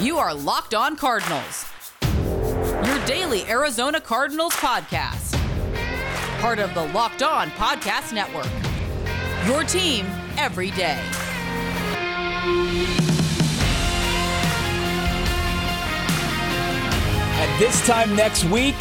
You 0.00 0.18
are 0.18 0.32
Locked 0.32 0.74
On 0.76 0.94
Cardinals, 0.94 1.66
your 2.86 3.04
daily 3.04 3.44
Arizona 3.46 4.00
Cardinals 4.00 4.52
podcast. 4.52 5.36
Part 6.40 6.60
of 6.60 6.72
the 6.74 6.84
Locked 6.92 7.24
On 7.24 7.50
Podcast 7.50 8.12
Network. 8.12 8.46
Your 9.48 9.64
team 9.64 10.06
every 10.36 10.70
day. 10.70 11.02
At 17.34 17.58
this 17.58 17.84
time 17.84 18.14
next 18.14 18.44
week, 18.44 18.76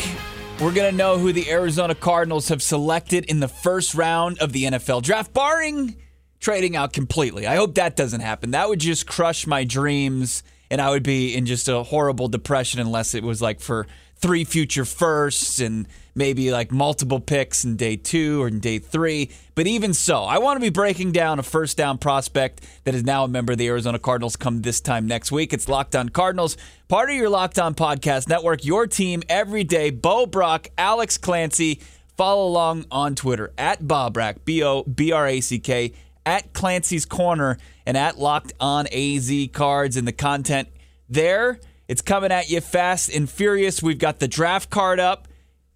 we're 0.61 0.71
going 0.71 0.91
to 0.91 0.95
know 0.95 1.17
who 1.17 1.33
the 1.33 1.49
Arizona 1.49 1.95
Cardinals 1.95 2.49
have 2.49 2.61
selected 2.61 3.25
in 3.25 3.39
the 3.39 3.47
first 3.47 3.95
round 3.95 4.37
of 4.37 4.53
the 4.53 4.65
NFL 4.65 5.01
draft, 5.01 5.33
barring 5.33 5.95
trading 6.39 6.75
out 6.75 6.93
completely. 6.93 7.47
I 7.47 7.55
hope 7.55 7.73
that 7.73 7.95
doesn't 7.95 8.21
happen. 8.21 8.51
That 8.51 8.69
would 8.69 8.79
just 8.79 9.07
crush 9.07 9.47
my 9.47 9.63
dreams 9.63 10.43
and 10.69 10.81
I 10.81 10.89
would 10.89 11.03
be 11.03 11.35
in 11.35 11.45
just 11.45 11.67
a 11.67 11.83
horrible 11.83 12.27
depression 12.27 12.79
unless 12.79 13.13
it 13.13 13.23
was 13.23 13.41
like 13.41 13.59
for 13.59 13.87
three 14.19 14.43
future 14.43 14.85
firsts 14.85 15.59
and 15.59 15.87
maybe 16.15 16.51
like 16.51 16.71
multiple 16.71 17.19
picks 17.19 17.63
in 17.63 17.75
day 17.75 17.95
two 17.95 18.41
or 18.41 18.47
in 18.47 18.59
day 18.59 18.79
three. 18.79 19.29
But 19.55 19.67
even 19.67 19.93
so, 19.93 20.23
I 20.23 20.39
want 20.39 20.57
to 20.57 20.61
be 20.61 20.71
breaking 20.71 21.11
down 21.11 21.39
a 21.39 21.43
first 21.43 21.77
down 21.77 21.99
prospect 21.99 22.65
that 22.83 22.95
is 22.95 23.03
now 23.03 23.23
a 23.23 23.27
member 23.27 23.51
of 23.51 23.59
the 23.59 23.67
Arizona 23.67 23.99
Cardinals 23.99 24.35
come 24.35 24.61
this 24.61 24.81
time 24.81 25.07
next 25.07 25.31
week. 25.31 25.53
It's 25.53 25.69
Locked 25.69 25.95
On 25.95 26.09
Cardinals, 26.09 26.57
part 26.87 27.09
of 27.09 27.15
your 27.15 27.29
Locked 27.29 27.59
On 27.59 27.75
Podcast 27.75 28.27
Network, 28.27 28.65
your 28.65 28.87
team 28.87 29.21
every 29.29 29.63
day. 29.63 29.91
Bo 29.91 30.25
Brock, 30.25 30.69
Alex 30.77 31.17
Clancy. 31.17 31.79
Follow 32.15 32.47
along 32.47 32.85
on 32.89 33.13
Twitter 33.13 33.53
at 33.59 33.87
Bob 33.87 34.15
Brack, 34.15 34.43
B 34.43 34.63
O 34.63 34.81
B 34.83 35.11
R 35.11 35.27
A 35.27 35.39
C 35.39 35.59
K, 35.59 35.93
at 36.25 36.51
Clancy's 36.51 37.05
Corner, 37.05 37.59
and 37.87 37.95
at 37.95 38.19
Locked 38.19 38.53
On 38.59 38.85
AZ 38.91 39.31
Cards. 39.53 39.95
And 39.95 40.05
the 40.05 40.11
content 40.11 40.67
there, 41.09 41.59
it's 41.87 42.01
coming 42.01 42.31
at 42.31 42.49
you 42.49 42.59
fast 42.59 43.09
and 43.09 43.27
furious. 43.29 43.81
We've 43.81 43.97
got 43.97 44.19
the 44.19 44.27
draft 44.27 44.69
card 44.69 44.99
up. 44.99 45.29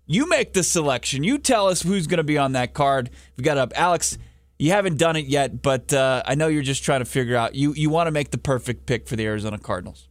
You 0.05 0.27
make 0.27 0.51
the 0.51 0.61
selection. 0.61 1.23
You 1.23 1.37
tell 1.37 1.67
us 1.67 1.81
who's 1.81 2.05
going 2.05 2.17
to 2.17 2.23
be 2.23 2.37
on 2.37 2.51
that 2.51 2.73
card. 2.73 3.09
We 3.37 3.45
got 3.45 3.57
up, 3.57 3.71
Alex. 3.75 4.17
You 4.59 4.71
haven't 4.71 4.97
done 4.97 5.15
it 5.15 5.25
yet, 5.25 5.61
but 5.61 5.93
uh, 5.93 6.21
I 6.25 6.35
know 6.35 6.49
you're 6.49 6.61
just 6.63 6.83
trying 6.83 6.99
to 6.99 7.05
figure 7.05 7.35
out. 7.35 7.55
You 7.55 7.73
you 7.73 7.89
want 7.89 8.07
to 8.07 8.11
make 8.11 8.29
the 8.29 8.37
perfect 8.37 8.85
pick 8.85 9.07
for 9.07 9.15
the 9.15 9.25
Arizona 9.25 9.57
Cardinals. 9.57 10.09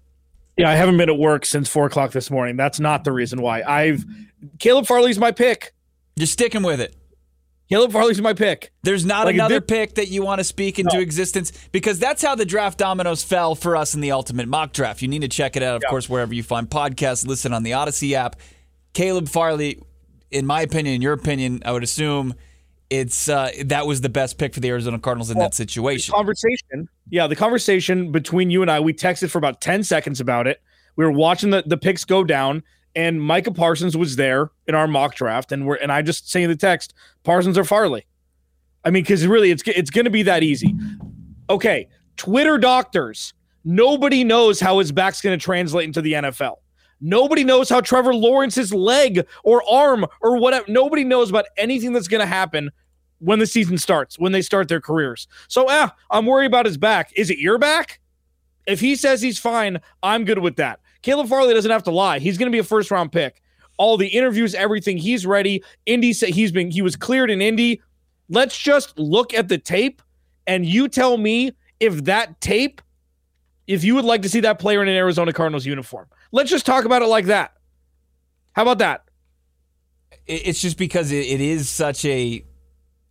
Yeah, 0.56 0.70
I 0.70 0.75
haven't 0.75 0.97
been 0.97 1.10
at 1.10 1.19
work 1.19 1.44
since 1.44 1.69
four 1.69 1.86
o'clock 1.86 2.12
this 2.12 2.30
morning. 2.30 2.56
That's 2.56 2.80
not 2.80 3.05
the 3.05 3.12
reason 3.12 3.42
why. 3.42 3.62
I've 3.62 4.05
Caleb 4.58 4.86
Farley's 4.86 5.19
my 5.19 5.32
pick. 5.32 5.75
Just 6.19 6.32
sticking 6.32 6.62
with 6.62 6.80
it. 6.80 6.97
Caleb 7.70 7.92
Farley's 7.92 8.20
my 8.20 8.34
pick. 8.34 8.72
There's 8.82 9.06
not 9.06 9.26
like 9.26 9.36
another 9.36 9.60
pick 9.60 9.94
that 9.94 10.08
you 10.08 10.22
want 10.22 10.40
to 10.40 10.44
speak 10.44 10.80
into 10.80 10.96
no. 10.96 11.00
existence 11.00 11.52
because 11.70 12.00
that's 12.00 12.20
how 12.20 12.34
the 12.34 12.44
draft 12.44 12.78
dominoes 12.78 13.22
fell 13.22 13.54
for 13.54 13.76
us 13.76 13.94
in 13.94 14.00
the 14.00 14.10
ultimate 14.10 14.48
mock 14.48 14.72
draft. 14.72 15.02
You 15.02 15.08
need 15.08 15.22
to 15.22 15.28
check 15.28 15.54
it 15.54 15.62
out, 15.62 15.76
of 15.76 15.82
yeah. 15.84 15.88
course, 15.91 16.08
wherever 16.08 16.34
you 16.34 16.42
find 16.42 16.68
podcasts. 16.68 17.24
Listen 17.24 17.52
on 17.52 17.62
the 17.62 17.74
Odyssey 17.74 18.16
app. 18.16 18.36
Caleb 18.92 19.28
Farley, 19.28 19.80
in 20.32 20.46
my 20.46 20.62
opinion, 20.62 20.96
in 20.96 21.02
your 21.02 21.12
opinion, 21.12 21.62
I 21.64 21.70
would 21.70 21.84
assume 21.84 22.34
it's 22.91 23.28
uh, 23.28 23.52
that 23.66 23.86
was 23.86 24.00
the 24.00 24.08
best 24.08 24.36
pick 24.36 24.52
for 24.52 24.58
the 24.58 24.68
Arizona 24.68 24.98
Cardinals 24.98 25.30
in 25.30 25.38
well, 25.38 25.46
that 25.46 25.54
situation. 25.54 26.12
conversation, 26.12 26.88
yeah, 27.08 27.28
the 27.28 27.36
conversation 27.36 28.10
between 28.10 28.50
you 28.50 28.62
and 28.62 28.70
I, 28.70 28.80
we 28.80 28.92
texted 28.92 29.30
for 29.30 29.38
about 29.38 29.60
ten 29.60 29.84
seconds 29.84 30.20
about 30.20 30.48
it. 30.48 30.60
We 30.96 31.04
were 31.04 31.12
watching 31.12 31.50
the 31.50 31.62
the 31.64 31.76
picks 31.76 32.04
go 32.04 32.24
down 32.24 32.64
and 32.94 33.22
Micah 33.22 33.52
Parsons 33.52 33.96
was 33.96 34.16
there 34.16 34.50
in 34.66 34.74
our 34.74 34.86
mock 34.86 35.14
draft, 35.14 35.52
and 35.52 35.66
we're 35.66 35.77
and 35.77 35.92
I 35.92 36.02
just 36.02 36.30
say 36.30 36.42
in 36.42 36.50
the 36.50 36.56
text 36.56 36.94
Parsons 37.24 37.56
or 37.56 37.64
Farley. 37.64 38.06
I 38.84 38.91
mean, 38.91 39.02
because 39.02 39.27
really, 39.27 39.50
it's 39.50 39.62
it's 39.66 39.91
going 39.91 40.06
to 40.06 40.10
be 40.10 40.22
that 40.24 40.42
easy. 40.42 40.74
Okay, 41.48 41.88
Twitter 42.16 42.58
doctors. 42.58 43.34
Nobody 43.62 44.24
knows 44.24 44.58
how 44.58 44.78
his 44.78 44.91
back's 44.91 45.20
going 45.20 45.38
to 45.38 45.42
translate 45.42 45.84
into 45.84 46.00
the 46.00 46.14
NFL. 46.14 46.56
Nobody 47.00 47.44
knows 47.44 47.69
how 47.69 47.80
Trevor 47.80 48.14
Lawrence's 48.14 48.72
leg 48.72 49.27
or 49.44 49.62
arm 49.70 50.06
or 50.22 50.38
whatever. 50.38 50.65
Nobody 50.69 51.04
knows 51.04 51.31
about 51.31 51.47
anything 51.56 51.92
that's 51.92 52.09
going 52.09 52.20
to 52.20 52.26
happen 52.26 52.70
when 53.19 53.38
the 53.38 53.47
season 53.47 53.76
starts, 53.76 54.19
when 54.19 54.32
they 54.32 54.42
start 54.42 54.69
their 54.69 54.81
careers. 54.81 55.28
So, 55.48 55.66
eh, 55.69 55.88
I'm 56.10 56.26
worried 56.26 56.47
about 56.47 56.66
his 56.66 56.78
back. 56.78 57.12
Is 57.16 57.31
it 57.31 57.38
your 57.38 57.59
back? 57.59 58.00
If 58.66 58.81
he 58.81 58.97
says 58.97 59.20
he's 59.20 59.38
fine, 59.38 59.81
I'm 60.03 60.25
good 60.25 60.38
with 60.38 60.56
that. 60.56 60.81
Caleb 61.03 61.28
Farley 61.28 61.55
doesn't 61.55 61.71
have 61.71 61.84
to 61.84 61.91
lie. 61.91 62.19
He's 62.19 62.38
going 62.38 62.50
to 62.50 62.55
be 62.55 62.59
a 62.59 62.65
first 62.65 62.91
round 62.91 63.12
pick. 63.12 63.43
All 63.78 63.97
the 63.97 64.09
interviews, 64.09 64.55
everything, 64.55 64.99
he's 64.99 65.25
ready. 65.25 65.65
Indy 65.87 66.12
said 66.12 66.31
he's 66.31 66.53
been 66.53 66.71
he 66.71 66.83
was 66.83 66.97
cleared 66.97 67.31
in 67.31 67.41
Indy. 67.41 67.81
Let's 68.28 68.56
just 68.56 68.99
look 68.99 69.33
at 69.33 69.49
the 69.49 69.59
tape 69.59 70.03
and 70.47 70.66
you 70.66 70.89
tell 70.89 71.16
me 71.16 71.53
if 71.78 72.05
that 72.05 72.41
tape 72.41 72.83
if 73.66 73.84
you 73.84 73.94
would 73.94 74.05
like 74.05 74.22
to 74.22 74.28
see 74.28 74.41
that 74.41 74.59
player 74.59 74.83
in 74.83 74.89
an 74.89 74.94
Arizona 74.94 75.33
Cardinals 75.33 75.65
uniform. 75.65 76.06
Let's 76.33 76.50
just 76.50 76.66
talk 76.66 76.84
about 76.84 77.03
it 77.03 77.06
like 77.06 77.27
that. 77.27 77.53
How 78.53 78.62
about 78.62 78.78
that? 78.78 79.05
It's 80.27 80.60
just 80.60 80.77
because 80.77 81.12
it 81.12 81.41
is 81.41 81.69
such 81.69 82.05
a 82.05 82.44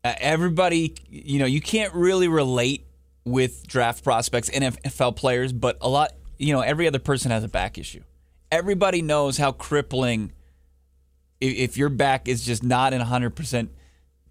uh, 0.03 0.13
everybody, 0.19 0.95
you 1.09 1.39
know, 1.39 1.45
you 1.45 1.61
can't 1.61 1.93
really 1.93 2.27
relate 2.27 2.85
with 3.25 3.67
draft 3.67 4.03
prospects, 4.03 4.49
NFL 4.49 5.15
players, 5.15 5.51
but 5.51 5.77
a 5.81 5.89
lot 5.89 6.11
you 6.39 6.53
know, 6.53 6.61
every 6.61 6.87
other 6.87 6.99
person 6.99 7.29
has 7.29 7.43
a 7.43 7.47
back 7.47 7.77
issue. 7.77 8.01
Everybody 8.51 9.01
knows 9.03 9.37
how 9.37 9.51
crippling 9.51 10.31
if 11.39 11.77
your 11.77 11.89
back 11.89 12.27
is 12.27 12.43
just 12.43 12.63
not 12.63 12.93
in 12.93 13.01
100% 13.01 13.69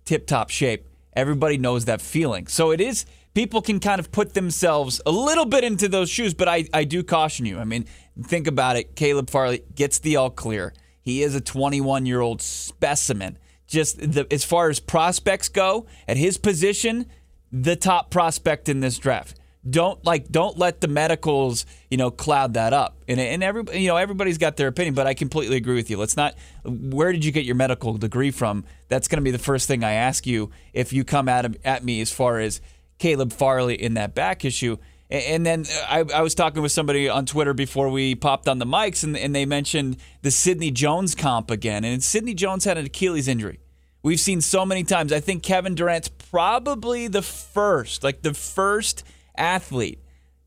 tip 0.04 0.26
top 0.26 0.50
shape. 0.50 0.86
Everybody 1.12 1.58
knows 1.58 1.84
that 1.84 2.00
feeling. 2.00 2.46
So 2.46 2.70
it 2.70 2.80
is, 2.80 3.06
people 3.34 3.62
can 3.62 3.78
kind 3.78 4.00
of 4.00 4.10
put 4.10 4.34
themselves 4.34 5.00
a 5.06 5.10
little 5.10 5.44
bit 5.44 5.64
into 5.64 5.88
those 5.88 6.10
shoes, 6.10 6.34
but 6.34 6.48
I, 6.48 6.66
I 6.72 6.84
do 6.84 7.02
caution 7.02 7.46
you. 7.46 7.58
I 7.58 7.64
mean, 7.64 7.86
think 8.22 8.46
about 8.46 8.76
it. 8.76 8.96
Caleb 8.96 9.30
Farley 9.30 9.62
gets 9.74 9.98
the 9.98 10.16
all 10.16 10.30
clear. 10.30 10.72
He 11.00 11.22
is 11.22 11.34
a 11.34 11.40
21 11.40 12.06
year 12.06 12.20
old 12.20 12.42
specimen. 12.42 13.38
Just 13.66 13.98
the, 13.98 14.26
as 14.30 14.44
far 14.44 14.70
as 14.70 14.80
prospects 14.80 15.48
go, 15.50 15.86
at 16.06 16.16
his 16.16 16.38
position, 16.38 17.06
the 17.52 17.76
top 17.76 18.10
prospect 18.10 18.68
in 18.68 18.80
this 18.80 18.96
draft 18.98 19.37
don't 19.68 20.04
like 20.04 20.28
don't 20.28 20.56
let 20.56 20.80
the 20.80 20.88
medicals 20.88 21.66
you 21.90 21.96
know 21.96 22.10
cloud 22.10 22.54
that 22.54 22.72
up 22.72 22.96
and 23.08 23.20
and 23.20 23.42
every 23.42 23.64
you 23.78 23.88
know 23.88 23.96
everybody's 23.96 24.38
got 24.38 24.56
their 24.56 24.68
opinion 24.68 24.94
but 24.94 25.06
i 25.06 25.14
completely 25.14 25.56
agree 25.56 25.74
with 25.74 25.90
you 25.90 25.96
let's 25.96 26.16
not 26.16 26.34
where 26.64 27.12
did 27.12 27.24
you 27.24 27.32
get 27.32 27.44
your 27.44 27.54
medical 27.54 27.96
degree 27.96 28.30
from 28.30 28.64
that's 28.88 29.08
going 29.08 29.18
to 29.18 29.22
be 29.22 29.30
the 29.30 29.38
first 29.38 29.66
thing 29.66 29.82
i 29.82 29.92
ask 29.92 30.26
you 30.26 30.50
if 30.72 30.92
you 30.92 31.04
come 31.04 31.28
at 31.28 31.56
at 31.64 31.84
me 31.84 32.00
as 32.00 32.12
far 32.12 32.38
as 32.38 32.60
caleb 32.98 33.32
farley 33.32 33.74
in 33.74 33.94
that 33.94 34.14
back 34.14 34.44
issue 34.44 34.76
and 35.10 35.46
then 35.46 35.64
I, 35.88 36.04
I, 36.14 36.20
was 36.20 36.34
talking 36.34 36.60
with 36.60 36.70
somebody 36.70 37.08
on 37.08 37.24
Twitter 37.24 37.54
before 37.54 37.88
we 37.88 38.14
popped 38.14 38.46
on 38.46 38.58
the 38.58 38.66
mics, 38.66 39.02
and, 39.02 39.16
and 39.16 39.34
they 39.34 39.46
mentioned 39.46 39.96
the 40.20 40.30
Sidney 40.30 40.70
Jones 40.70 41.14
comp 41.14 41.50
again. 41.50 41.82
And 41.82 42.04
Sidney 42.04 42.34
Jones 42.34 42.64
had 42.64 42.76
an 42.76 42.84
Achilles 42.84 43.26
injury. 43.26 43.58
We've 44.02 44.20
seen 44.20 44.42
so 44.42 44.66
many 44.66 44.84
times. 44.84 45.10
I 45.10 45.20
think 45.20 45.42
Kevin 45.42 45.74
Durant's 45.74 46.08
probably 46.08 47.08
the 47.08 47.22
first, 47.22 48.04
like 48.04 48.20
the 48.20 48.34
first– 48.34 49.02
athlete 49.38 50.02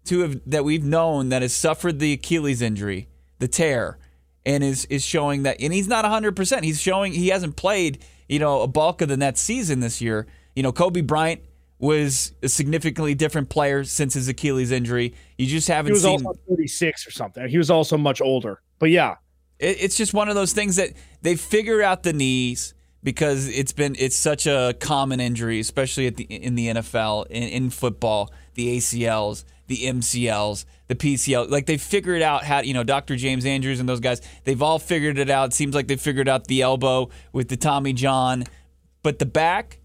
to 0.05 0.19
have 0.21 0.41
that 0.45 0.63
we've 0.63 0.83
known 0.83 1.29
that 1.29 1.41
has 1.41 1.53
suffered 1.53 1.99
the 1.99 2.13
Achilles 2.13 2.61
injury, 2.61 3.07
the 3.39 3.47
tear, 3.47 3.97
and 4.45 4.63
is 4.63 4.85
is 4.85 5.03
showing 5.03 5.43
that 5.43 5.57
and 5.59 5.73
he's 5.73 5.87
not 5.87 6.05
100%. 6.05 6.63
He's 6.63 6.81
showing 6.81 7.13
he 7.13 7.29
hasn't 7.29 7.55
played, 7.55 8.03
you 8.27 8.39
know, 8.39 8.61
a 8.61 8.67
bulk 8.67 9.01
of 9.01 9.09
the 9.09 9.17
net 9.17 9.37
season 9.37 9.79
this 9.79 10.01
year. 10.01 10.27
You 10.55 10.63
know, 10.63 10.71
Kobe 10.71 11.01
Bryant 11.01 11.41
was 11.79 12.33
a 12.43 12.49
significantly 12.49 13.15
different 13.15 13.49
player 13.49 13.83
since 13.83 14.13
his 14.13 14.27
Achilles 14.27 14.71
injury. 14.71 15.15
You 15.37 15.47
just 15.47 15.67
haven't 15.67 15.89
He 15.89 15.93
was 15.93 16.03
seen 16.03 16.25
also 16.25 16.39
36 16.49 17.07
or 17.07 17.11
something. 17.11 17.47
He 17.47 17.57
was 17.57 17.71
also 17.71 17.97
much 17.97 18.21
older. 18.21 18.61
But 18.77 18.91
yeah, 18.91 19.15
it's 19.59 19.95
just 19.95 20.13
one 20.13 20.29
of 20.29 20.35
those 20.35 20.53
things 20.53 20.75
that 20.75 20.91
they 21.21 21.35
figure 21.35 21.81
out 21.81 22.03
the 22.03 22.13
knees 22.13 22.73
because 23.03 23.47
it's 23.47 23.71
been 23.71 23.95
it's 23.97 24.15
such 24.15 24.45
a 24.45 24.75
common 24.79 25.19
injury, 25.19 25.59
especially 25.59 26.07
at 26.07 26.17
the 26.17 26.23
in 26.23 26.55
the 26.55 26.67
NFL 26.67 27.27
in, 27.27 27.43
in 27.43 27.69
football 27.69 28.31
the 28.55 28.77
ACLs, 28.77 29.45
the 29.67 29.85
MCLs, 29.85 30.65
the 30.87 30.95
PCL. 30.95 31.49
Like 31.49 31.65
they 31.65 31.77
figured 31.77 32.21
out 32.21 32.43
how, 32.43 32.61
you 32.61 32.73
know, 32.73 32.83
Dr. 32.83 33.15
James 33.15 33.45
Andrews 33.45 33.79
and 33.79 33.87
those 33.87 33.99
guys, 33.99 34.21
they've 34.43 34.61
all 34.61 34.79
figured 34.79 35.17
it 35.17 35.29
out. 35.29 35.49
It 35.49 35.53
seems 35.53 35.73
like 35.75 35.87
they 35.87 35.95
figured 35.95 36.27
out 36.27 36.47
the 36.47 36.61
elbow 36.61 37.09
with 37.31 37.47
the 37.47 37.57
Tommy 37.57 37.93
John. 37.93 38.43
But 39.03 39.19
the 39.19 39.25
back, 39.25 39.79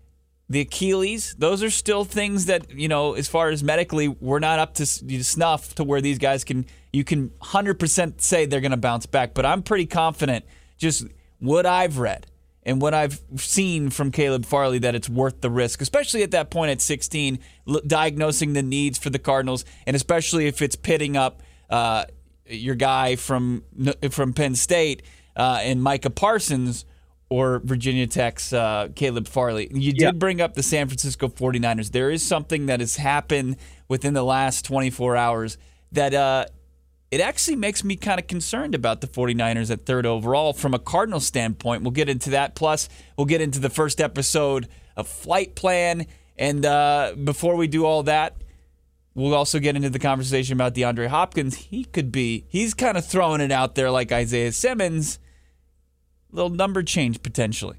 the 0.48 0.60
Achilles, 0.60 1.34
those 1.38 1.62
are 1.62 1.70
still 1.70 2.04
things 2.04 2.46
that, 2.46 2.70
you 2.70 2.88
know, 2.88 3.14
as 3.14 3.28
far 3.28 3.48
as 3.50 3.62
medically, 3.62 4.08
we're 4.08 4.38
not 4.38 4.58
up 4.58 4.74
to 4.74 4.86
snuff 4.86 5.74
to 5.76 5.84
where 5.84 6.00
these 6.00 6.18
guys 6.18 6.44
can, 6.44 6.66
you 6.92 7.04
can 7.04 7.30
100% 7.42 8.20
say 8.20 8.46
they're 8.46 8.60
going 8.60 8.70
to 8.72 8.76
bounce 8.76 9.06
back. 9.06 9.34
But 9.34 9.46
I'm 9.46 9.62
pretty 9.62 9.86
confident, 9.86 10.44
just 10.76 11.06
what 11.38 11.66
I've 11.66 11.98
read 11.98 12.26
and 12.66 12.82
what 12.82 12.92
I've 12.92 13.22
seen 13.36 13.90
from 13.90 14.10
Caleb 14.10 14.44
Farley 14.44 14.80
that 14.80 14.96
it's 14.96 15.08
worth 15.08 15.40
the 15.40 15.50
risk, 15.50 15.80
especially 15.80 16.24
at 16.24 16.32
that 16.32 16.50
point 16.50 16.72
at 16.72 16.80
16, 16.80 17.38
diagnosing 17.86 18.54
the 18.54 18.62
needs 18.62 18.98
for 18.98 19.08
the 19.08 19.20
Cardinals, 19.20 19.64
and 19.86 19.94
especially 19.94 20.48
if 20.48 20.60
it's 20.60 20.74
pitting 20.74 21.16
up 21.16 21.42
uh, 21.70 22.04
your 22.44 22.74
guy 22.74 23.16
from 23.16 23.62
from 24.10 24.32
Penn 24.32 24.56
State 24.56 25.02
uh, 25.36 25.60
and 25.62 25.80
Micah 25.80 26.10
Parsons 26.10 26.84
or 27.28 27.60
Virginia 27.60 28.06
Tech's 28.08 28.52
uh, 28.52 28.88
Caleb 28.96 29.28
Farley. 29.28 29.68
You 29.72 29.92
did 29.92 30.00
yeah. 30.00 30.10
bring 30.10 30.40
up 30.40 30.54
the 30.54 30.62
San 30.62 30.88
Francisco 30.88 31.28
49ers. 31.28 31.92
There 31.92 32.10
is 32.10 32.24
something 32.24 32.66
that 32.66 32.80
has 32.80 32.96
happened 32.96 33.56
within 33.88 34.14
the 34.14 34.22
last 34.24 34.64
24 34.64 35.16
hours 35.16 35.56
that 35.92 36.14
uh, 36.14 36.46
it 37.10 37.20
actually 37.20 37.56
makes 37.56 37.84
me 37.84 37.96
kind 37.96 38.18
of 38.18 38.26
concerned 38.26 38.74
about 38.74 39.00
the 39.00 39.06
49ers 39.06 39.70
at 39.70 39.86
third 39.86 40.06
overall 40.06 40.52
from 40.52 40.74
a 40.74 40.78
Cardinal 40.78 41.20
standpoint. 41.20 41.82
We'll 41.82 41.92
get 41.92 42.08
into 42.08 42.30
that. 42.30 42.54
Plus, 42.54 42.88
we'll 43.16 43.26
get 43.26 43.40
into 43.40 43.60
the 43.60 43.70
first 43.70 44.00
episode 44.00 44.68
of 44.96 45.06
Flight 45.06 45.54
Plan. 45.54 46.06
And 46.36 46.66
uh, 46.66 47.14
before 47.22 47.54
we 47.54 47.68
do 47.68 47.84
all 47.86 48.02
that, 48.04 48.36
we'll 49.14 49.34
also 49.34 49.60
get 49.60 49.76
into 49.76 49.88
the 49.88 50.00
conversation 50.00 50.54
about 50.54 50.74
DeAndre 50.74 51.06
Hopkins. 51.06 51.54
He 51.56 51.84
could 51.84 52.10
be, 52.10 52.44
he's 52.48 52.74
kind 52.74 52.98
of 52.98 53.06
throwing 53.06 53.40
it 53.40 53.52
out 53.52 53.76
there 53.76 53.90
like 53.90 54.10
Isaiah 54.10 54.52
Simmons. 54.52 55.20
Little 56.32 56.50
number 56.50 56.82
change 56.82 57.22
potentially. 57.22 57.76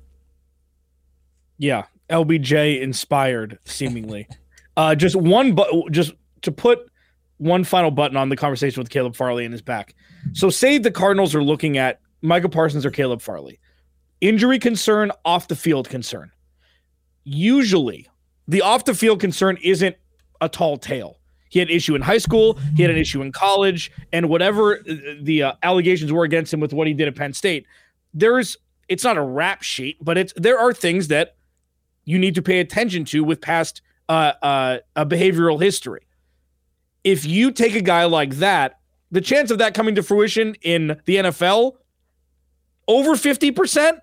Yeah, 1.57 1.85
LBJ 2.09 2.81
inspired, 2.81 3.59
seemingly. 3.65 4.27
uh, 4.77 4.95
just 4.95 5.15
one, 5.15 5.53
but 5.53 5.69
just 5.91 6.13
to 6.43 6.51
put 6.51 6.89
one 7.37 7.63
final 7.63 7.91
button 7.91 8.17
on 8.17 8.29
the 8.29 8.35
conversation 8.35 8.81
with 8.81 8.89
Caleb 8.89 9.15
Farley 9.15 9.45
in 9.45 9.51
his 9.51 9.61
back. 9.61 9.95
So, 10.33 10.49
say 10.49 10.77
the 10.77 10.91
Cardinals 10.91 11.35
are 11.35 11.43
looking 11.43 11.77
at 11.77 11.99
Michael 12.21 12.49
Parsons 12.49 12.85
or 12.85 12.91
Caleb 12.91 13.21
Farley. 13.21 13.59
Injury 14.21 14.59
concern, 14.59 15.11
off 15.25 15.47
the 15.47 15.55
field 15.55 15.89
concern. 15.89 16.31
Usually, 17.23 18.07
the 18.47 18.61
off 18.61 18.85
the 18.85 18.95
field 18.95 19.19
concern 19.19 19.57
isn't 19.61 19.95
a 20.41 20.49
tall 20.49 20.77
tale. 20.77 21.19
He 21.49 21.59
had 21.59 21.69
issue 21.69 21.95
in 21.95 22.01
high 22.01 22.17
school, 22.17 22.59
he 22.75 22.81
had 22.81 22.91
an 22.91 22.97
issue 22.97 23.21
in 23.21 23.31
college, 23.31 23.91
and 24.11 24.29
whatever 24.29 24.83
the 25.21 25.43
uh, 25.43 25.53
allegations 25.63 26.11
were 26.11 26.23
against 26.23 26.53
him 26.53 26.59
with 26.59 26.73
what 26.73 26.87
he 26.87 26.93
did 26.93 27.07
at 27.07 27.15
Penn 27.15 27.33
State, 27.33 27.65
there's 28.13 28.57
it's 28.89 29.03
not 29.03 29.17
a 29.17 29.21
rap 29.21 29.61
sheet, 29.63 29.97
but 30.01 30.17
it's 30.17 30.33
there 30.35 30.59
are 30.59 30.73
things 30.73 31.07
that 31.09 31.35
you 32.05 32.17
need 32.17 32.35
to 32.35 32.41
pay 32.41 32.59
attention 32.59 33.05
to 33.05 33.23
with 33.23 33.41
past 33.41 33.81
uh, 34.09 34.33
uh, 34.41 34.77
a 34.95 35.05
behavioral 35.05 35.61
history. 35.61 36.06
If 37.07 37.25
you 37.25 37.51
take 37.51 37.73
a 37.73 37.81
guy 37.81 38.03
like 38.03 38.35
that, 38.35 38.79
the 39.11 39.21
chance 39.21 39.49
of 39.49 39.59
that 39.59 39.73
coming 39.73 39.95
to 39.95 40.03
fruition 40.03 40.55
in 40.61 40.99
the 41.05 41.15
NFL 41.15 41.77
over 42.85 43.11
50%. 43.11 43.99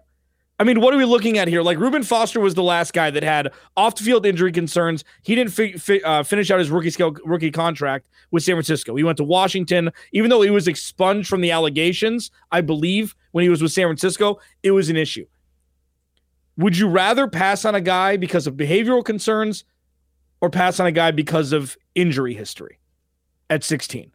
I 0.58 0.64
mean, 0.64 0.80
what 0.80 0.94
are 0.94 0.96
we 0.96 1.04
looking 1.04 1.36
at 1.36 1.46
here? 1.46 1.60
Like 1.60 1.78
Reuben 1.78 2.02
Foster 2.02 2.40
was 2.40 2.54
the 2.54 2.62
last 2.62 2.94
guy 2.94 3.10
that 3.10 3.22
had 3.22 3.52
off-the-field 3.76 4.24
injury 4.24 4.52
concerns. 4.52 5.04
He 5.22 5.34
didn't 5.34 5.52
fi- 5.52 5.74
fi- 5.74 6.00
uh, 6.00 6.22
finish 6.22 6.50
out 6.50 6.58
his 6.58 6.70
rookie 6.70 6.88
scale 6.88 7.14
rookie 7.26 7.50
contract 7.50 8.06
with 8.30 8.42
San 8.42 8.54
Francisco. 8.54 8.96
He 8.96 9.04
went 9.04 9.18
to 9.18 9.24
Washington, 9.24 9.90
even 10.14 10.30
though 10.30 10.40
he 10.40 10.48
was 10.48 10.66
expunged 10.66 11.28
from 11.28 11.42
the 11.42 11.50
allegations. 11.50 12.30
I 12.52 12.62
believe 12.62 13.14
when 13.32 13.42
he 13.42 13.50
was 13.50 13.60
with 13.60 13.72
San 13.72 13.84
Francisco, 13.84 14.38
it 14.62 14.70
was 14.70 14.88
an 14.88 14.96
issue. 14.96 15.26
Would 16.56 16.78
you 16.78 16.88
rather 16.88 17.28
pass 17.28 17.66
on 17.66 17.74
a 17.74 17.82
guy 17.82 18.16
because 18.16 18.46
of 18.46 18.54
behavioral 18.54 19.04
concerns, 19.04 19.66
or 20.40 20.48
pass 20.48 20.80
on 20.80 20.86
a 20.86 20.92
guy 20.92 21.10
because 21.10 21.52
of 21.52 21.76
injury 21.94 22.32
history 22.32 22.78
at 23.50 23.64
16? 23.64 24.10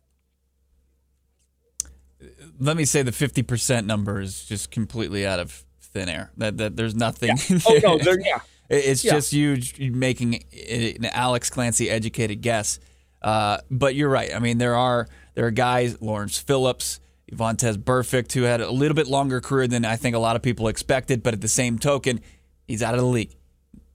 Let 2.60 2.76
me 2.76 2.86
say 2.86 3.02
the 3.04 3.12
50% 3.12 3.86
number 3.86 4.20
is 4.20 4.46
just 4.46 4.72
completely 4.72 5.26
out 5.26 5.40
of 5.40 5.64
thin 5.82 6.10
air. 6.10 6.32
That 6.38 6.58
that 6.58 6.76
there's 6.76 6.94
nothing. 6.96 7.38
Yeah. 7.50 7.60
Oh 7.66 7.80
no, 7.84 7.98
there, 7.98 8.20
yeah. 8.26 8.40
It's 8.70 9.04
Yeah. 9.04 9.14
just 9.14 9.32
you 9.34 9.58
making 9.80 10.44
an 10.70 11.06
Alex 11.06 11.50
Clancy 11.50 11.90
educated 11.90 12.42
guess. 12.42 12.80
Uh, 13.22 13.58
but 13.72 13.96
you're 13.96 14.10
right. 14.10 14.34
I 14.36 14.40
mean, 14.40 14.58
there 14.58 14.76
are 14.76 15.08
there 15.36 15.46
are 15.46 15.52
guys, 15.52 16.02
Lawrence 16.02 16.38
Phillips, 16.38 17.00
Vontaze 17.32 17.78
Burfict, 17.78 18.34
who 18.34 18.44
had 18.44 18.60
a 18.62 18.72
little 18.72 18.96
bit 18.96 19.08
longer 19.08 19.40
career 19.40 19.68
than 19.68 19.86
I 19.86 19.96
think 19.96 20.16
a 20.16 20.20
lot 20.20 20.36
of 20.36 20.42
people 20.42 20.68
expected. 20.68 21.24
But 21.24 21.34
at 21.34 21.42
the 21.42 21.48
same 21.48 21.80
token, 21.80 22.20
he's 22.68 22.84
out 22.84 22.94
of 22.94 23.00
the 23.00 23.06
league. 23.06 23.36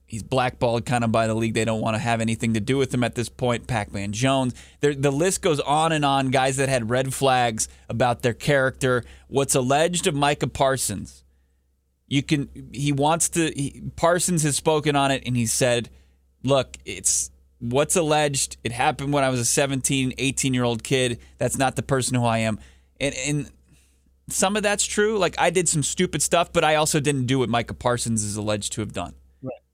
He's 0.05 0.23
blackballed 0.23 0.85
kind 0.85 1.03
of 1.03 1.11
by 1.11 1.27
the 1.27 1.33
league. 1.33 1.55
They 1.55 1.65
don't 1.65 1.81
want 1.81 1.95
to 1.95 1.99
have 1.99 2.21
anything 2.21 2.53
to 2.53 2.59
do 2.59 2.77
with 2.77 2.93
him 2.93 3.03
at 3.03 3.15
this 3.15 3.27
point. 3.27 3.67
Pac-Man 3.67 4.11
Jones. 4.11 4.53
There, 4.79 4.93
the 4.93 5.11
list 5.11 5.41
goes 5.41 5.59
on 5.59 5.91
and 5.91 6.05
on. 6.05 6.29
Guys 6.29 6.57
that 6.57 6.69
had 6.69 6.89
red 6.89 7.13
flags 7.13 7.67
about 7.89 8.21
their 8.21 8.33
character. 8.33 9.03
What's 9.27 9.55
alleged 9.55 10.05
of 10.05 10.13
Micah 10.13 10.47
Parsons 10.47 11.25
you 12.07 12.23
can 12.23 12.49
he 12.71 12.91
wants 12.91 13.29
to 13.29 13.51
he, 13.55 13.83
parsons 13.95 14.43
has 14.43 14.55
spoken 14.55 14.95
on 14.95 15.11
it 15.11 15.23
and 15.25 15.35
he 15.35 15.45
said 15.45 15.89
look 16.43 16.77
it's 16.85 17.31
what's 17.59 17.95
alleged 17.95 18.57
it 18.63 18.71
happened 18.71 19.13
when 19.13 19.23
i 19.23 19.29
was 19.29 19.39
a 19.39 19.45
17 19.45 20.13
18 20.17 20.53
year 20.53 20.63
old 20.63 20.83
kid 20.83 21.19
that's 21.37 21.57
not 21.57 21.75
the 21.75 21.83
person 21.83 22.15
who 22.15 22.25
i 22.25 22.39
am 22.39 22.59
and 22.99 23.15
and 23.15 23.51
some 24.29 24.55
of 24.55 24.63
that's 24.63 24.85
true 24.85 25.17
like 25.17 25.35
i 25.37 25.49
did 25.49 25.67
some 25.67 25.83
stupid 25.83 26.21
stuff 26.21 26.51
but 26.53 26.63
i 26.63 26.75
also 26.75 26.99
didn't 26.99 27.25
do 27.25 27.39
what 27.39 27.49
micah 27.49 27.73
parsons 27.73 28.23
is 28.23 28.35
alleged 28.35 28.73
to 28.73 28.81
have 28.81 28.93
done. 28.93 29.13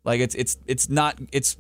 Like 0.04 0.22
it's 0.22 0.36
it's 0.36 0.58
it's 0.66 0.90
not 0.90 1.20
it's 1.32 1.58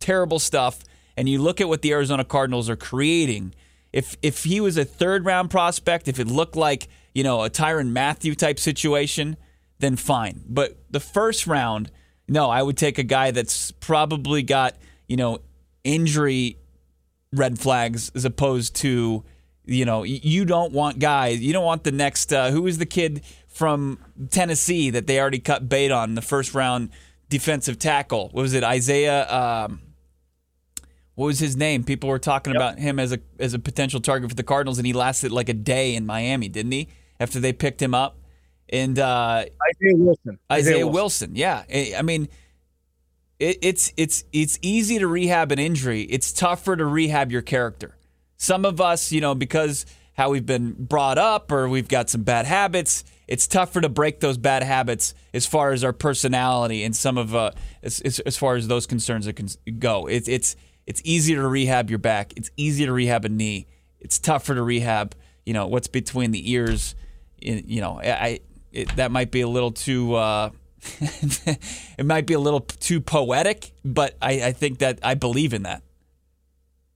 terrible 0.00 0.38
stuff 0.38 0.80
and 1.16 1.28
you 1.28 1.40
look 1.40 1.60
at 1.60 1.68
what 1.68 1.82
the 1.82 1.90
arizona 1.92 2.22
cardinals 2.22 2.68
are 2.68 2.76
creating 2.76 3.54
if 3.92 4.16
if 4.22 4.44
he 4.44 4.60
was 4.60 4.76
a 4.76 4.84
third 4.84 5.24
round 5.24 5.50
prospect 5.50 6.06
if 6.06 6.20
it 6.20 6.26
looked 6.26 6.54
like 6.54 6.88
you 7.14 7.24
know 7.24 7.42
a 7.42 7.48
tyrann 7.48 7.92
mathieu 7.92 8.34
type 8.34 8.58
situation 8.58 9.36
then 9.78 9.96
fine. 9.96 10.42
But 10.48 10.76
the 10.90 11.00
first 11.00 11.46
round, 11.46 11.90
no, 12.28 12.50
I 12.50 12.62
would 12.62 12.76
take 12.76 12.98
a 12.98 13.02
guy 13.02 13.30
that's 13.30 13.70
probably 13.72 14.42
got, 14.42 14.76
you 15.06 15.16
know, 15.16 15.40
injury 15.84 16.58
red 17.32 17.58
flags 17.58 18.10
as 18.14 18.24
opposed 18.24 18.76
to, 18.76 19.24
you 19.64 19.84
know, 19.84 20.04
you 20.04 20.44
don't 20.44 20.72
want 20.72 20.98
guys, 20.98 21.40
you 21.40 21.52
don't 21.52 21.64
want 21.64 21.84
the 21.84 21.92
next, 21.92 22.32
uh, 22.32 22.50
who 22.50 22.62
was 22.62 22.78
the 22.78 22.86
kid 22.86 23.22
from 23.48 23.98
Tennessee 24.30 24.90
that 24.90 25.06
they 25.06 25.20
already 25.20 25.38
cut 25.38 25.68
bait 25.68 25.90
on 25.90 26.14
the 26.14 26.22
first 26.22 26.54
round 26.54 26.90
defensive 27.28 27.78
tackle? 27.78 28.28
What 28.32 28.42
was 28.42 28.54
it, 28.54 28.64
Isaiah? 28.64 29.28
Um, 29.30 29.80
what 31.14 31.26
was 31.26 31.38
his 31.38 31.56
name? 31.56 31.82
People 31.82 32.10
were 32.10 32.18
talking 32.18 32.54
about 32.54 32.78
him 32.78 32.98
as 32.98 33.12
a 33.12 33.18
as 33.38 33.54
a 33.54 33.58
potential 33.58 34.00
target 34.00 34.28
for 34.30 34.36
the 34.36 34.42
Cardinals, 34.42 34.78
and 34.78 34.86
he 34.86 34.92
lasted 34.92 35.32
like 35.32 35.48
a 35.48 35.54
day 35.54 35.94
in 35.94 36.04
Miami, 36.04 36.48
didn't 36.48 36.72
he? 36.72 36.88
After 37.18 37.40
they 37.40 37.54
picked 37.54 37.80
him 37.80 37.94
up, 37.94 38.18
and 38.68 38.98
uh, 38.98 39.44
Isaiah 39.70 39.96
Wilson. 39.96 40.38
Isaiah 40.52 40.86
Wilson. 40.86 41.34
Yeah, 41.34 41.64
I 41.72 41.94
I 41.98 42.02
mean, 42.02 42.28
it, 43.38 43.58
it's 43.62 43.94
it's 43.96 44.24
it's 44.32 44.58
easy 44.60 44.98
to 44.98 45.06
rehab 45.06 45.52
an 45.52 45.58
injury. 45.58 46.02
It's 46.02 46.32
tougher 46.32 46.76
to 46.76 46.84
rehab 46.84 47.32
your 47.32 47.42
character. 47.42 47.96
Some 48.36 48.66
of 48.66 48.80
us, 48.80 49.10
you 49.10 49.22
know, 49.22 49.34
because 49.34 49.86
how 50.16 50.30
we've 50.30 50.46
been 50.46 50.72
brought 50.72 51.18
up 51.18 51.52
or 51.52 51.68
we've 51.68 51.88
got 51.88 52.08
some 52.08 52.22
bad 52.22 52.46
habits, 52.46 53.04
it's 53.28 53.46
tougher 53.46 53.80
to 53.80 53.88
break 53.88 54.20
those 54.20 54.38
bad 54.38 54.62
habits 54.62 55.14
as 55.34 55.46
far 55.46 55.72
as 55.72 55.84
our 55.84 55.92
personality 55.92 56.84
and 56.84 56.96
some 56.96 57.18
of 57.18 57.34
uh 57.34 57.50
as, 57.82 58.00
as, 58.00 58.18
as 58.20 58.36
far 58.36 58.56
as 58.56 58.68
those 58.68 58.86
concerns 58.86 59.28
go. 59.78 60.06
It's 60.06 60.28
it's 60.28 60.56
it's 60.86 61.02
easier 61.04 61.36
to 61.42 61.48
rehab 61.48 61.90
your 61.90 61.98
back. 61.98 62.32
It's 62.36 62.50
easier 62.56 62.86
to 62.86 62.92
rehab 62.92 63.24
a 63.24 63.28
knee. 63.28 63.66
It's 64.00 64.18
tougher 64.18 64.54
to 64.54 64.62
rehab, 64.62 65.14
you 65.44 65.52
know, 65.52 65.66
what's 65.66 65.88
between 65.88 66.30
the 66.30 66.50
ears. 66.50 66.94
You 67.40 67.80
know, 67.80 68.00
I 68.00 68.40
it, 68.72 68.94
that 68.96 69.10
might 69.10 69.30
be 69.30 69.40
a 69.40 69.48
little 69.48 69.72
too. 69.72 70.14
Uh, 70.14 70.50
it 71.00 72.06
might 72.06 72.26
be 72.26 72.34
a 72.34 72.38
little 72.38 72.60
too 72.60 73.00
poetic, 73.00 73.72
but 73.84 74.16
I, 74.22 74.44
I 74.44 74.52
think 74.52 74.78
that 74.78 75.00
I 75.02 75.14
believe 75.14 75.52
in 75.52 75.64
that. 75.64 75.82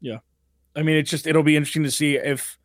Yeah. 0.00 0.18
I 0.76 0.82
mean, 0.82 0.96
it's 0.96 1.10
just 1.10 1.26
it'll 1.26 1.42
be 1.42 1.56
interesting 1.56 1.82
to 1.82 1.90
see 1.90 2.16
if 2.16 2.59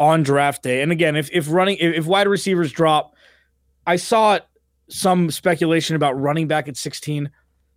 on 0.00 0.22
draft 0.22 0.62
day, 0.62 0.82
and 0.82 0.90
again, 0.90 1.14
if 1.14 1.30
if 1.30 1.52
running 1.52 1.76
if, 1.76 1.94
if 1.94 2.06
wide 2.06 2.26
receivers 2.26 2.72
drop, 2.72 3.14
I 3.86 3.96
saw 3.96 4.38
some 4.88 5.30
speculation 5.30 5.94
about 5.94 6.18
running 6.18 6.48
back 6.48 6.66
at 6.66 6.76
16. 6.76 7.30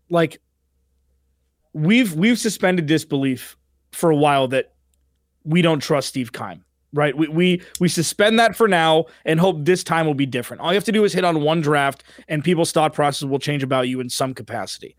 Like 0.09 0.41
we've 1.73 2.13
we've 2.13 2.39
suspended 2.39 2.85
disbelief 2.85 3.57
for 3.91 4.09
a 4.09 4.15
while 4.15 4.47
that 4.47 4.73
we 5.43 5.61
don't 5.61 5.81
trust 5.81 6.07
Steve 6.07 6.31
Keim. 6.31 6.63
Right. 6.95 7.17
We, 7.17 7.27
we 7.27 7.61
we 7.79 7.89
suspend 7.89 8.39
that 8.39 8.55
for 8.55 8.67
now 8.67 9.05
and 9.25 9.39
hope 9.39 9.65
this 9.65 9.83
time 9.83 10.05
will 10.05 10.13
be 10.13 10.27
different. 10.27 10.61
All 10.61 10.71
you 10.71 10.75
have 10.75 10.83
to 10.85 10.91
do 10.91 11.03
is 11.03 11.11
hit 11.11 11.25
on 11.25 11.41
one 11.41 11.59
draft 11.59 12.03
and 12.27 12.43
people's 12.43 12.71
thought 12.71 12.93
process 12.93 13.27
will 13.27 13.39
change 13.39 13.63
about 13.63 13.87
you 13.87 13.99
in 13.99 14.09
some 14.09 14.33
capacity 14.33 14.95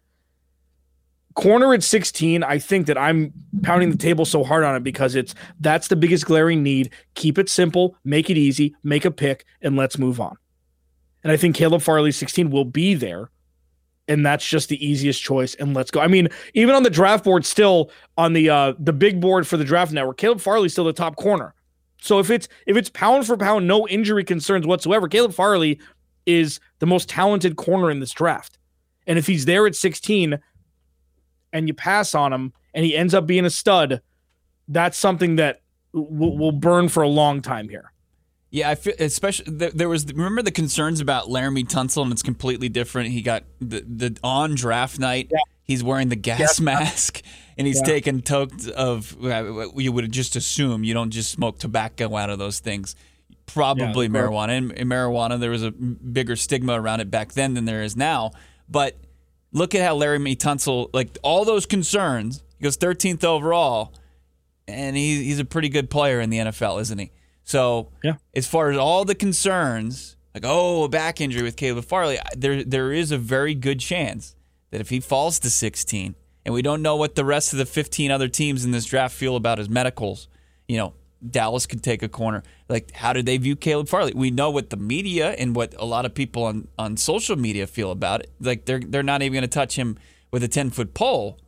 corner 1.34 1.74
at 1.74 1.82
16 1.82 2.44
i 2.44 2.58
think 2.58 2.86
that 2.86 2.96
i'm 2.96 3.32
pounding 3.62 3.90
the 3.90 3.96
table 3.96 4.24
so 4.24 4.44
hard 4.44 4.62
on 4.62 4.76
it 4.76 4.84
because 4.84 5.14
it's 5.14 5.34
that's 5.60 5.88
the 5.88 5.96
biggest 5.96 6.26
glaring 6.26 6.62
need. 6.62 6.90
Keep 7.14 7.38
it 7.38 7.48
simple 7.48 7.96
make 8.04 8.30
it 8.30 8.36
easy 8.36 8.74
make 8.82 9.04
a 9.04 9.10
pick 9.10 9.44
and 9.62 9.76
let's 9.76 9.98
move 9.98 10.20
on. 10.20 10.36
And 11.22 11.32
i 11.32 11.36
think 11.36 11.56
caleb 11.56 11.82
farley 11.82 12.12
16 12.12 12.50
will 12.50 12.64
be 12.64 12.94
there 12.94 13.30
and 14.06 14.24
that's 14.24 14.46
just 14.46 14.68
the 14.68 14.86
easiest 14.86 15.22
choice 15.22 15.54
and 15.54 15.74
let's 15.74 15.90
go. 15.90 16.00
I 16.00 16.08
mean 16.08 16.28
even 16.52 16.74
on 16.74 16.82
the 16.82 16.90
draft 16.90 17.24
board 17.24 17.44
still 17.44 17.90
on 18.16 18.32
the 18.32 18.50
uh 18.50 18.74
the 18.78 18.92
big 18.92 19.20
board 19.20 19.46
for 19.46 19.56
the 19.56 19.64
draft 19.64 19.92
network 19.92 20.18
caleb 20.18 20.40
farley's 20.40 20.72
still 20.72 20.84
the 20.84 20.92
top 20.92 21.16
corner. 21.16 21.54
So 22.00 22.18
if 22.18 22.30
it's 22.30 22.48
if 22.66 22.76
it's 22.76 22.90
pound 22.90 23.26
for 23.26 23.36
pound 23.36 23.66
no 23.66 23.88
injury 23.88 24.24
concerns 24.24 24.66
whatsoever 24.66 25.08
caleb 25.08 25.32
farley 25.32 25.80
is 26.26 26.60
the 26.78 26.86
most 26.86 27.08
talented 27.08 27.56
corner 27.56 27.90
in 27.90 28.00
this 28.00 28.12
draft. 28.12 28.58
And 29.06 29.18
if 29.18 29.26
he's 29.26 29.44
there 29.44 29.66
at 29.66 29.74
16 29.74 30.38
and 31.54 31.68
you 31.68 31.72
pass 31.72 32.14
on 32.14 32.32
him 32.34 32.52
and 32.74 32.84
he 32.84 32.94
ends 32.94 33.14
up 33.14 33.26
being 33.26 33.46
a 33.46 33.50
stud, 33.50 34.02
that's 34.68 34.98
something 34.98 35.36
that 35.36 35.62
will, 35.94 36.36
will 36.36 36.52
burn 36.52 36.90
for 36.90 37.02
a 37.02 37.08
long 37.08 37.40
time 37.40 37.70
here. 37.70 37.92
Yeah, 38.50 38.70
I 38.70 38.74
feel 38.74 38.94
especially 38.98 39.56
there, 39.56 39.70
there 39.70 39.88
was 39.88 40.06
remember 40.06 40.42
the 40.42 40.52
concerns 40.52 41.00
about 41.00 41.26
Laremy 41.26 41.66
Tunsil, 41.66 42.02
and 42.02 42.12
it's 42.12 42.22
completely 42.22 42.68
different. 42.68 43.10
He 43.10 43.20
got 43.20 43.42
the 43.60 43.80
the 43.80 44.16
on 44.22 44.54
draft 44.54 44.98
night. 44.98 45.28
Yeah. 45.32 45.38
He's 45.64 45.82
wearing 45.82 46.10
the 46.10 46.16
gas 46.16 46.60
mask 46.60 47.22
and 47.56 47.66
he's 47.66 47.80
yeah. 47.80 47.86
taking 47.86 48.20
tokes 48.20 48.68
of. 48.68 49.16
Uh, 49.24 49.70
you 49.76 49.90
would 49.92 50.12
just 50.12 50.36
assume 50.36 50.84
you 50.84 50.94
don't 50.94 51.10
just 51.10 51.30
smoke 51.30 51.58
tobacco 51.58 52.14
out 52.16 52.30
of 52.30 52.38
those 52.38 52.60
things. 52.60 52.94
Probably 53.46 54.06
yeah, 54.06 54.12
marijuana. 54.12 54.50
And, 54.50 54.72
and 54.72 54.90
marijuana, 54.90 55.40
there 55.40 55.50
was 55.50 55.62
a 55.62 55.70
bigger 55.70 56.36
stigma 56.36 56.80
around 56.80 57.00
it 57.00 57.10
back 57.10 57.32
then 57.32 57.54
than 57.54 57.64
there 57.64 57.82
is 57.82 57.96
now. 57.96 58.32
But 58.68 58.96
look 59.54 59.74
at 59.74 59.82
how 59.82 59.96
Laremy 59.96 60.36
Tunsil, 60.36 60.90
like 60.92 61.16
all 61.22 61.46
those 61.46 61.64
concerns, 61.64 62.42
he 62.58 62.64
goes 62.64 62.76
13th 62.76 63.24
overall, 63.24 63.94
and 64.68 64.94
he, 64.96 65.24
he's 65.24 65.38
a 65.38 65.44
pretty 65.46 65.70
good 65.70 65.88
player 65.88 66.20
in 66.20 66.28
the 66.28 66.38
NFL, 66.38 66.82
isn't 66.82 66.98
he? 66.98 67.10
So, 67.44 67.90
yeah. 68.02 68.16
as 68.34 68.46
far 68.46 68.70
as 68.70 68.76
all 68.76 69.04
the 69.04 69.14
concerns, 69.14 70.16
like 70.34 70.44
oh, 70.46 70.84
a 70.84 70.88
back 70.88 71.20
injury 71.20 71.42
with 71.42 71.56
Caleb 71.56 71.84
Farley, 71.84 72.18
there 72.36 72.64
there 72.64 72.92
is 72.92 73.10
a 73.12 73.18
very 73.18 73.54
good 73.54 73.80
chance 73.80 74.34
that 74.70 74.80
if 74.80 74.88
he 74.90 74.98
falls 74.98 75.38
to 75.40 75.50
16, 75.50 76.14
and 76.44 76.54
we 76.54 76.62
don't 76.62 76.82
know 76.82 76.96
what 76.96 77.14
the 77.14 77.24
rest 77.24 77.52
of 77.52 77.58
the 77.58 77.66
15 77.66 78.10
other 78.10 78.28
teams 78.28 78.64
in 78.64 78.70
this 78.70 78.86
draft 78.86 79.14
feel 79.14 79.36
about 79.36 79.58
his 79.58 79.68
medicals, 79.68 80.28
you 80.66 80.76
know, 80.76 80.94
Dallas 81.30 81.66
could 81.66 81.82
take 81.82 82.02
a 82.02 82.08
corner. 82.08 82.42
Like, 82.68 82.92
how 82.92 83.12
do 83.12 83.22
they 83.22 83.36
view 83.36 83.56
Caleb 83.56 83.88
Farley? 83.88 84.12
We 84.14 84.30
know 84.30 84.50
what 84.50 84.70
the 84.70 84.76
media 84.76 85.30
and 85.32 85.54
what 85.54 85.74
a 85.78 85.84
lot 85.84 86.04
of 86.04 86.14
people 86.14 86.44
on, 86.44 86.68
on 86.78 86.96
social 86.96 87.36
media 87.36 87.66
feel 87.66 87.90
about 87.90 88.20
it. 88.20 88.30
Like, 88.40 88.66
they're 88.66 88.80
they're 88.80 89.02
not 89.02 89.22
even 89.22 89.32
going 89.32 89.42
to 89.42 89.48
touch 89.48 89.76
him 89.76 89.98
with 90.30 90.42
a 90.42 90.48
10 90.48 90.70
foot 90.70 90.94
pole. 90.94 91.38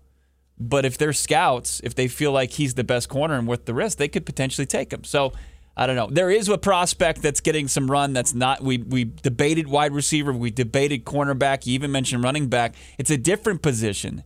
But 0.58 0.86
if 0.86 0.96
they're 0.96 1.12
scouts, 1.12 1.80
if 1.84 1.94
they 1.94 2.08
feel 2.08 2.32
like 2.32 2.52
he's 2.52 2.74
the 2.74 2.84
best 2.84 3.08
corner 3.08 3.34
and 3.34 3.46
worth 3.46 3.66
the 3.66 3.74
risk, 3.74 3.98
they 3.98 4.08
could 4.08 4.24
potentially 4.24 4.66
take 4.66 4.90
him. 4.92 5.04
So 5.04 5.32
I 5.76 5.86
don't 5.86 5.96
know. 5.96 6.08
There 6.10 6.30
is 6.30 6.48
a 6.48 6.56
prospect 6.56 7.20
that's 7.20 7.40
getting 7.40 7.68
some 7.68 7.90
run. 7.90 8.14
That's 8.14 8.32
not. 8.32 8.62
We 8.62 8.78
we 8.78 9.04
debated 9.04 9.68
wide 9.68 9.92
receiver. 9.92 10.32
We 10.32 10.50
debated 10.50 11.04
cornerback. 11.04 11.66
You 11.66 11.74
even 11.74 11.92
mentioned 11.92 12.24
running 12.24 12.48
back. 12.48 12.74
It's 12.96 13.10
a 13.10 13.18
different 13.18 13.60
position 13.60 14.24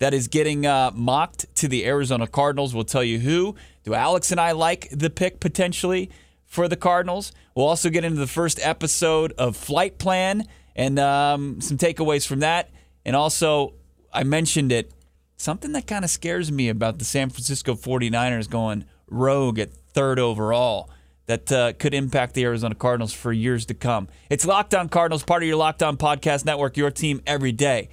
that 0.00 0.12
is 0.12 0.28
getting 0.28 0.66
uh, 0.66 0.90
mocked 0.94 1.46
to 1.56 1.68
the 1.68 1.86
Arizona 1.86 2.26
Cardinals. 2.26 2.74
We'll 2.74 2.84
tell 2.84 3.04
you 3.04 3.20
who. 3.20 3.54
Do 3.84 3.94
Alex 3.94 4.32
and 4.32 4.40
I 4.40 4.52
like 4.52 4.88
the 4.90 5.10
pick 5.10 5.40
potentially 5.40 6.10
for 6.46 6.68
the 6.68 6.76
Cardinals? 6.76 7.32
We'll 7.54 7.66
also 7.66 7.90
get 7.90 8.04
into 8.04 8.18
the 8.18 8.26
first 8.26 8.58
episode 8.62 9.32
of 9.38 9.56
Flight 9.56 9.98
Plan 9.98 10.46
and 10.74 10.98
um, 10.98 11.60
some 11.60 11.78
takeaways 11.78 12.26
from 12.26 12.40
that. 12.40 12.70
And 13.04 13.14
also, 13.14 13.74
I 14.12 14.24
mentioned 14.24 14.72
it. 14.72 14.90
Something 15.36 15.72
that 15.72 15.86
kind 15.86 16.04
of 16.04 16.10
scares 16.10 16.50
me 16.52 16.68
about 16.68 16.98
the 16.98 17.04
San 17.04 17.30
Francisco 17.30 17.74
49ers 17.74 18.48
going 18.48 18.84
rogue 19.08 19.58
at 19.58 19.72
third 19.72 20.18
overall 20.18 20.90
that 21.26 21.52
uh, 21.52 21.72
could 21.74 21.94
impact 21.94 22.34
the 22.34 22.44
Arizona 22.44 22.74
Cardinals 22.74 23.12
for 23.12 23.32
years 23.32 23.66
to 23.66 23.74
come. 23.74 24.08
It's 24.28 24.44
Locked 24.44 24.74
On 24.74 24.88
Cardinals, 24.88 25.22
part 25.22 25.42
of 25.42 25.48
your 25.48 25.56
Locked 25.56 25.82
On 25.82 25.96
Podcast 25.96 26.44
Network, 26.44 26.76
your 26.76 26.90
team 26.90 27.22
every 27.26 27.52
day. 27.52 27.88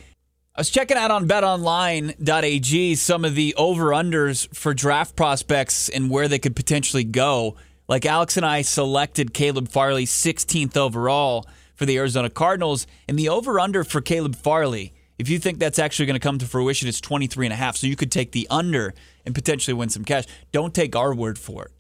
I 0.58 0.62
was 0.62 0.72
checking 0.72 0.98
out 0.98 1.12
on 1.12 1.28
betonline.ag 1.28 2.96
some 2.96 3.26
of 3.26 3.36
the 3.36 3.54
over 3.60 3.90
unders 3.90 4.52
for 4.56 4.74
draft 4.74 5.16
prospects 5.16 5.88
and 5.88 6.10
where 6.10 6.28
they 6.28 6.40
could 6.40 6.56
potentially 6.56 7.04
go. 7.04 7.58
Like 7.88 8.08
Alex 8.08 8.38
and 8.38 8.46
I 8.46 8.64
selected 8.64 9.36
Caleb 9.36 9.70
Farley 9.70 10.06
16th 10.06 10.76
overall 10.76 11.46
for 11.76 11.86
the 11.86 11.96
Arizona 12.00 12.32
Cardinals, 12.32 12.88
and 13.08 13.20
the 13.20 13.30
over 13.30 13.60
under 13.60 13.84
for 13.84 14.02
Caleb 14.02 14.36
Farley, 14.36 14.96
if 15.20 15.30
you 15.30 15.38
think 15.38 15.60
that's 15.60 15.78
actually 15.78 16.08
going 16.08 16.20
to 16.20 16.20
come 16.20 16.40
to 16.40 16.48
fruition, 16.48 16.88
it's 16.88 17.02
23 17.02 17.46
and 17.46 17.54
a 17.54 17.56
half. 17.56 17.78
So 17.78 17.86
you 17.86 17.96
could 17.96 18.12
take 18.12 18.32
the 18.32 18.48
under 18.50 18.96
and 19.28 19.36
potentially 19.36 19.76
win 19.76 19.90
some 19.90 20.06
cash. 20.06 20.24
Don't 20.52 20.74
take 20.74 20.96
our 20.96 21.14
word 21.14 21.38
for 21.38 21.66
it. 21.66 21.72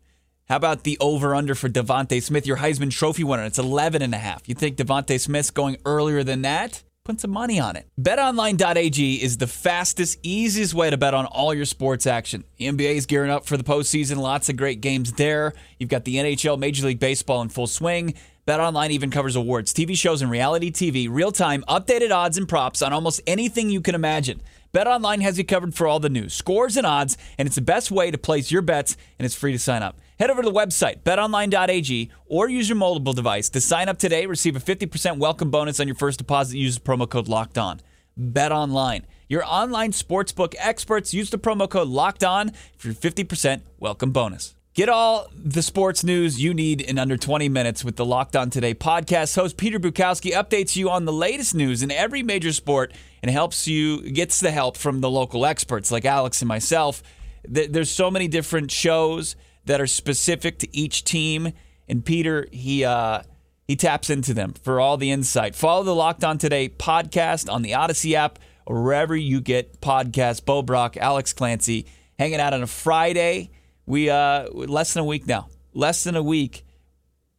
How 0.50 0.56
about 0.56 0.84
the 0.84 1.00
over 1.00 1.34
under 1.34 1.56
for 1.56 1.68
DeVonta 1.68 2.22
Smith, 2.22 2.46
your 2.46 2.58
Heisman 2.58 2.92
Trophy 2.92 3.24
winner? 3.24 3.46
It's 3.46 3.58
11 3.58 4.04
and 4.04 4.14
a 4.14 4.20
half. 4.20 4.48
You 4.48 4.54
think 4.54 4.78
DeVonta 4.78 5.20
Smith's 5.20 5.50
going 5.50 5.78
earlier 5.84 6.24
than 6.24 6.44
that? 6.44 6.84
Put 7.08 7.22
some 7.22 7.32
money 7.32 7.58
on 7.58 7.78
it. 7.78 7.88
BetOnline.ag 7.98 9.24
is 9.24 9.38
the 9.38 9.48
fastest, 9.48 10.20
easiest 10.24 10.74
way 10.74 10.90
to 10.90 10.98
bet 10.98 11.14
on 11.14 11.26
all 11.26 11.54
your 11.54 11.64
sports 11.64 12.06
action. 12.06 12.44
The 12.58 12.66
NBA 12.66 12.96
is 12.96 13.06
gearing 13.06 13.32
up 13.32 13.46
for 13.46 13.56
the 13.56 13.64
postseason. 13.64 14.18
Lots 14.18 14.50
of 14.50 14.58
great 14.58 14.82
games 14.82 15.14
there. 15.14 15.54
You've 15.80 15.90
got 15.90 16.04
the 16.04 16.18
NHL, 16.18 16.60
Major 16.60 16.86
League 16.86 17.00
Baseball 17.00 17.42
in 17.42 17.48
full 17.48 17.66
swing. 17.66 18.14
BetOnline 18.46 18.90
even 18.90 19.10
covers 19.10 19.38
awards, 19.38 19.74
TV 19.74 19.98
shows, 19.98 20.22
and 20.22 20.30
reality 20.30 20.70
TV, 20.70 21.08
real 21.10 21.32
time, 21.32 21.64
updated 21.70 22.12
odds 22.12 22.38
and 22.38 22.46
props 22.46 22.82
on 22.82 22.92
almost 22.92 23.22
anything 23.26 23.70
you 23.70 23.80
can 23.80 23.96
imagine. 23.96 24.42
BetOnline 24.78 25.22
has 25.22 25.40
you 25.40 25.44
covered 25.44 25.74
for 25.74 25.88
all 25.88 26.00
the 26.00 26.08
news, 26.08 26.36
scores, 26.36 26.78
and 26.78 26.86
odds, 26.86 27.18
and 27.40 27.48
it's 27.48 27.56
the 27.56 27.64
best 27.64 27.90
way 27.90 28.12
to 28.12 28.18
place 28.20 28.52
your 28.52 28.62
bets, 28.62 28.96
and 29.18 29.26
it's 29.26 29.34
free 29.34 29.52
to 29.52 29.58
sign 29.58 29.82
up. 29.82 29.98
Head 30.20 30.30
over 30.30 30.44
to 30.44 30.48
the 30.48 30.54
website, 30.54 31.02
betonline.ag, 31.02 32.12
or 32.28 32.48
use 32.48 32.70
your 32.70 32.76
mobile 32.76 33.14
device 33.14 33.50
to 33.50 33.60
sign 33.60 33.90
up 33.90 33.98
today. 33.98 34.28
Receive 34.28 34.56
a 34.56 34.60
50% 34.60 35.18
welcome 35.18 35.50
bonus 35.50 35.80
on 35.80 35.88
your 35.88 35.96
first 35.96 36.20
deposit. 36.20 36.58
Use 36.60 36.76
the 36.78 36.82
promo 36.82 37.10
code 37.10 37.28
Locked 37.28 37.58
On. 37.58 37.82
BetOnline, 38.22 39.06
your 39.28 39.44
online 39.48 39.94
sportsbook 39.94 40.54
experts. 40.60 41.12
Use 41.12 41.32
the 41.32 41.40
promo 41.40 41.68
code 41.68 41.88
Locked 41.88 42.24
On 42.24 42.52
for 42.78 42.90
your 42.90 42.96
50% 42.96 43.62
welcome 43.80 44.12
bonus. 44.12 44.57
Get 44.78 44.90
all 44.90 45.26
the 45.34 45.64
sports 45.64 46.04
news 46.04 46.40
you 46.40 46.54
need 46.54 46.82
in 46.82 47.00
under 47.00 47.18
20 47.18 47.50
minutes 47.50 47.84
with 47.84 47.96
the 47.96 48.06
Locked 48.06 48.36
On 48.36 48.52
Today 48.52 48.76
podcast. 48.76 49.34
Host 49.34 49.58
Peter 49.58 49.80
Bukowski 49.80 50.34
updates 50.34 50.76
you 50.76 50.92
on 50.92 51.06
the 51.06 51.12
latest 51.12 51.56
news 51.56 51.82
in 51.82 51.90
every 51.90 52.22
major 52.22 52.54
sport 52.54 52.94
and 53.24 53.32
helps 53.32 53.68
you 53.68 54.08
gets 54.12 54.40
the 54.40 54.52
help 54.52 54.78
from 54.78 55.02
the 55.02 55.10
local 55.10 55.48
experts 55.48 55.92
like 55.92 56.06
Alex 56.06 56.44
and 56.44 56.48
myself. 56.48 57.02
There's 57.44 57.90
so 57.90 58.12
many 58.12 58.28
different 58.28 58.70
shows 58.70 59.36
that 59.66 59.82
are 59.82 59.88
specific 59.88 60.60
to 60.60 60.78
each 60.78 61.04
team, 61.04 61.54
and 61.90 62.06
Peter 62.06 62.48
he 62.52 62.86
uh, 62.86 63.24
he 63.68 63.76
taps 63.76 64.12
into 64.12 64.36
them 64.36 64.54
for 64.62 64.80
all 64.80 64.96
the 64.96 65.10
insight. 65.10 65.56
Follow 65.56 65.82
the 65.82 65.96
Locked 65.96 66.24
On 66.24 66.38
Today 66.38 66.70
podcast 66.70 67.52
on 67.52 67.64
the 67.64 67.74
Odyssey 67.74 68.16
app 68.16 68.38
or 68.68 68.84
wherever 68.84 69.16
you 69.16 69.42
get 69.42 69.82
podcasts. 69.82 70.46
Bo 70.46 70.62
Brock, 70.62 70.98
Alex 70.98 71.34
Clancy, 71.34 71.88
hanging 72.20 72.40
out 72.40 72.54
on 72.54 72.62
a 72.62 72.68
Friday. 72.68 73.50
We 73.88 74.12
uh 74.12 74.50
less 74.51 74.94
than 74.94 75.01
a 75.01 75.06
week 75.06 75.25
now. 75.25 75.48
Less 75.74 76.03
than 76.03 76.15
a 76.15 76.24
week. 76.24 76.63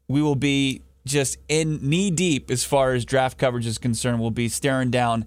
We 0.08 0.22
will 0.22 0.34
be 0.34 0.82
just 1.04 1.38
in 1.48 1.78
knee 1.88 2.10
deep 2.10 2.50
as 2.50 2.64
far 2.64 2.94
as 2.94 3.04
draft 3.04 3.38
coverage 3.38 3.66
is 3.66 3.78
concerned. 3.78 4.20
We'll 4.20 4.30
be 4.30 4.48
staring 4.48 4.90
down 4.90 5.26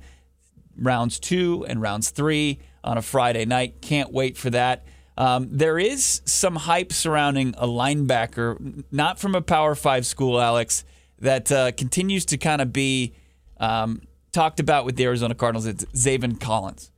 rounds 0.77 1.19
two 1.19 1.65
and 1.69 1.81
rounds 1.81 2.09
three 2.09 2.59
on 2.83 2.97
a 2.97 3.01
Friday 3.01 3.45
night. 3.45 3.81
Can't 3.81 4.11
wait 4.11 4.37
for 4.37 4.49
that. 4.49 4.85
Um, 5.17 5.49
there 5.51 5.77
is 5.77 6.21
some 6.25 6.55
hype 6.55 6.91
surrounding 6.91 7.53
a 7.57 7.67
linebacker, 7.67 8.83
not 8.91 9.19
from 9.19 9.35
a 9.35 9.41
Power 9.41 9.75
Five 9.75 10.05
school, 10.05 10.39
Alex, 10.41 10.83
that 11.19 11.51
uh, 11.51 11.71
continues 11.73 12.25
to 12.25 12.37
kind 12.37 12.61
of 12.61 12.73
be 12.73 13.13
um, 13.57 14.01
talked 14.31 14.59
about 14.59 14.85
with 14.85 14.95
the 14.95 15.03
Arizona 15.03 15.35
Cardinals. 15.35 15.67
It's 15.67 15.85
Zaven 15.85 16.39
Collins. 16.39 16.91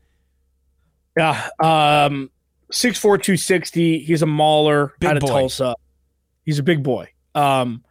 Yeah, 1.18 1.50
um, 1.62 2.32
6'4", 2.74 3.02
260. 3.02 4.00
He's 4.00 4.22
a 4.22 4.26
mauler 4.26 4.94
big 5.00 5.10
out 5.10 5.18
of 5.18 5.22
boy. 5.22 5.28
Tulsa. 5.28 5.76
He's 6.44 6.60
a 6.60 6.64
big 6.64 6.84
boy. 6.84 7.10
Um, 7.36 7.84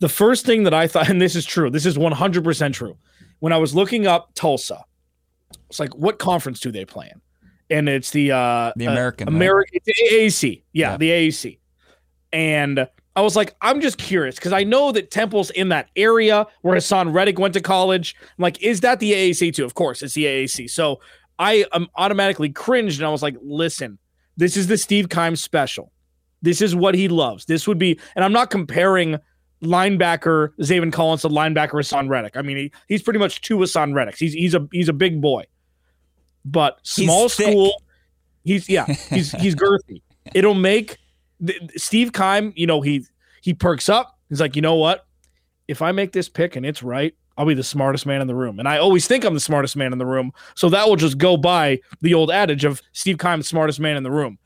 the 0.00 0.08
first 0.08 0.44
thing 0.44 0.64
that 0.64 0.74
I 0.74 0.88
thought, 0.88 1.08
and 1.10 1.20
this 1.20 1.36
is 1.36 1.44
true, 1.44 1.70
this 1.70 1.86
is 1.86 1.96
100% 1.96 2.72
true. 2.72 2.96
When 3.38 3.52
I 3.52 3.58
was 3.58 3.74
looking 3.74 4.06
up 4.06 4.30
Tulsa, 4.34 4.84
it's 5.68 5.80
like, 5.80 5.94
what 5.94 6.18
conference 6.18 6.60
do 6.60 6.70
they 6.70 6.84
play 6.84 7.10
in? 7.12 7.20
And 7.70 7.88
it's 7.88 8.10
the 8.10 8.32
uh, 8.32 8.72
the 8.76 8.84
American 8.84 9.28
uh, 9.28 9.32
American 9.32 9.80
AAC, 10.12 10.62
yeah, 10.72 10.90
yeah, 10.90 10.96
the 10.98 11.10
AAC. 11.10 11.58
And 12.30 12.86
I 13.16 13.20
was 13.22 13.34
like, 13.34 13.54
I'm 13.62 13.80
just 13.80 13.96
curious 13.96 14.34
because 14.34 14.52
I 14.52 14.64
know 14.64 14.92
that 14.92 15.10
Temple's 15.10 15.50
in 15.50 15.70
that 15.70 15.88
area 15.96 16.46
where 16.60 16.76
Haason 16.76 17.14
Reddick 17.14 17.38
went 17.38 17.54
to 17.54 17.62
college. 17.62 18.14
I'm 18.20 18.42
like, 18.42 18.62
is 18.62 18.80
that 18.80 19.00
the 19.00 19.12
AAC 19.12 19.54
too? 19.54 19.64
Of 19.64 19.72
course, 19.74 20.02
it's 20.02 20.12
the 20.12 20.24
AAC. 20.24 20.68
So 20.68 21.00
I 21.38 21.64
um, 21.72 21.88
automatically 21.96 22.50
cringed 22.50 23.00
and 23.00 23.06
I 23.06 23.10
was 23.10 23.22
like, 23.22 23.36
listen, 23.42 23.98
this 24.36 24.56
is 24.56 24.66
the 24.66 24.76
Steve 24.76 25.08
Keim 25.08 25.36
special. 25.36 25.92
This 26.42 26.60
is 26.60 26.74
what 26.74 26.94
he 26.94 27.08
loves. 27.08 27.44
This 27.44 27.68
would 27.68 27.78
be, 27.78 27.98
and 28.16 28.24
I'm 28.24 28.32
not 28.32 28.50
comparing 28.50 29.18
linebacker 29.62 30.50
Zaven 30.60 30.92
Collins 30.92 31.22
to 31.22 31.28
linebacker 31.28 31.74
Haason 31.74 32.08
Reddick. 32.08 32.36
I 32.36 32.42
mean, 32.42 32.56
he, 32.56 32.72
he's 32.88 33.02
pretty 33.02 33.18
much 33.18 33.40
two 33.40 33.58
Haason 33.58 33.92
Reddicks. 33.92 34.18
He's 34.18 34.32
he's 34.32 34.54
a 34.54 34.66
he's 34.72 34.88
a 34.88 34.92
big 34.92 35.20
boy, 35.20 35.44
but 36.44 36.78
small 36.82 37.24
he's 37.24 37.32
school. 37.34 37.82
He's 38.44 38.68
yeah, 38.68 38.86
he's 39.10 39.32
he's 39.32 39.54
girthy. 39.54 40.02
It'll 40.34 40.54
make 40.54 40.98
Steve 41.76 42.12
Keim. 42.12 42.52
You 42.56 42.66
know 42.66 42.80
he 42.80 43.06
he 43.42 43.54
perks 43.54 43.88
up. 43.88 44.18
He's 44.28 44.40
like, 44.40 44.56
you 44.56 44.62
know 44.62 44.76
what? 44.76 45.06
If 45.68 45.82
I 45.82 45.92
make 45.92 46.12
this 46.12 46.28
pick 46.28 46.56
and 46.56 46.66
it's 46.66 46.82
right, 46.82 47.14
I'll 47.36 47.46
be 47.46 47.54
the 47.54 47.64
smartest 47.64 48.06
man 48.06 48.20
in 48.20 48.26
the 48.26 48.34
room. 48.34 48.58
And 48.58 48.68
I 48.68 48.78
always 48.78 49.06
think 49.06 49.24
I'm 49.24 49.34
the 49.34 49.40
smartest 49.40 49.76
man 49.76 49.92
in 49.92 49.98
the 49.98 50.06
room. 50.06 50.32
So 50.54 50.68
that 50.68 50.86
will 50.86 50.96
just 50.96 51.18
go 51.18 51.36
by 51.36 51.80
the 52.00 52.14
old 52.14 52.30
adage 52.30 52.64
of 52.64 52.82
Steve 52.92 53.18
Keim, 53.18 53.38
the 53.38 53.44
smartest 53.44 53.80
man 53.80 53.96
in 53.96 54.02
the 54.02 54.10
room. 54.10 54.38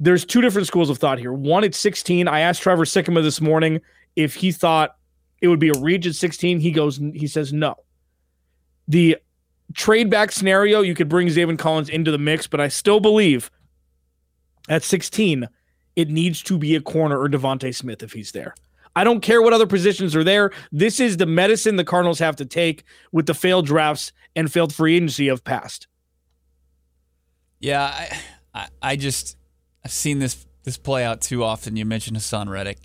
There's 0.00 0.24
two 0.24 0.40
different 0.40 0.66
schools 0.66 0.90
of 0.90 0.98
thought 0.98 1.18
here. 1.18 1.32
One 1.32 1.64
at 1.64 1.74
16. 1.74 2.28
I 2.28 2.40
asked 2.40 2.62
Trevor 2.62 2.84
Sikkema 2.84 3.22
this 3.22 3.40
morning 3.40 3.80
if 4.16 4.34
he 4.34 4.52
thought 4.52 4.96
it 5.40 5.48
would 5.48 5.60
be 5.60 5.68
a 5.68 5.78
reach 5.78 6.06
at 6.06 6.14
16. 6.14 6.60
He 6.60 6.70
goes, 6.70 6.96
he 6.96 7.26
says 7.26 7.52
no. 7.52 7.76
The 8.88 9.18
trade 9.74 10.10
back 10.10 10.32
scenario, 10.32 10.80
you 10.80 10.94
could 10.94 11.08
bring 11.08 11.28
Zaven 11.28 11.58
Collins 11.58 11.88
into 11.88 12.10
the 12.10 12.18
mix, 12.18 12.46
but 12.46 12.60
I 12.60 12.68
still 12.68 13.00
believe 13.00 13.50
at 14.68 14.82
16, 14.82 15.48
it 15.96 16.08
needs 16.08 16.42
to 16.44 16.58
be 16.58 16.74
a 16.74 16.80
corner 16.80 17.18
or 17.18 17.28
DeVonta 17.28 17.74
Smith 17.74 18.02
if 18.02 18.12
he's 18.12 18.32
there. 18.32 18.54
I 18.94 19.04
don't 19.04 19.20
care 19.20 19.40
what 19.40 19.52
other 19.52 19.66
positions 19.66 20.14
are 20.14 20.24
there. 20.24 20.50
This 20.70 21.00
is 21.00 21.16
the 21.16 21.26
medicine 21.26 21.76
the 21.76 21.84
Cardinals 21.84 22.18
have 22.18 22.36
to 22.36 22.44
take 22.44 22.84
with 23.10 23.26
the 23.26 23.34
failed 23.34 23.66
drafts 23.66 24.12
and 24.36 24.52
failed 24.52 24.74
free 24.74 24.96
agency 24.96 25.28
of 25.28 25.44
past. 25.44 25.86
Yeah, 27.58 27.82
I, 27.82 28.20
I, 28.54 28.68
I 28.82 28.96
just 28.96 29.36
I've 29.84 29.92
seen 29.92 30.18
this 30.18 30.46
this 30.64 30.76
play 30.76 31.04
out 31.04 31.20
too 31.20 31.44
often. 31.44 31.76
You 31.76 31.84
mentioned 31.84 32.16
Haason 32.16 32.48
Reddick. 32.48 32.78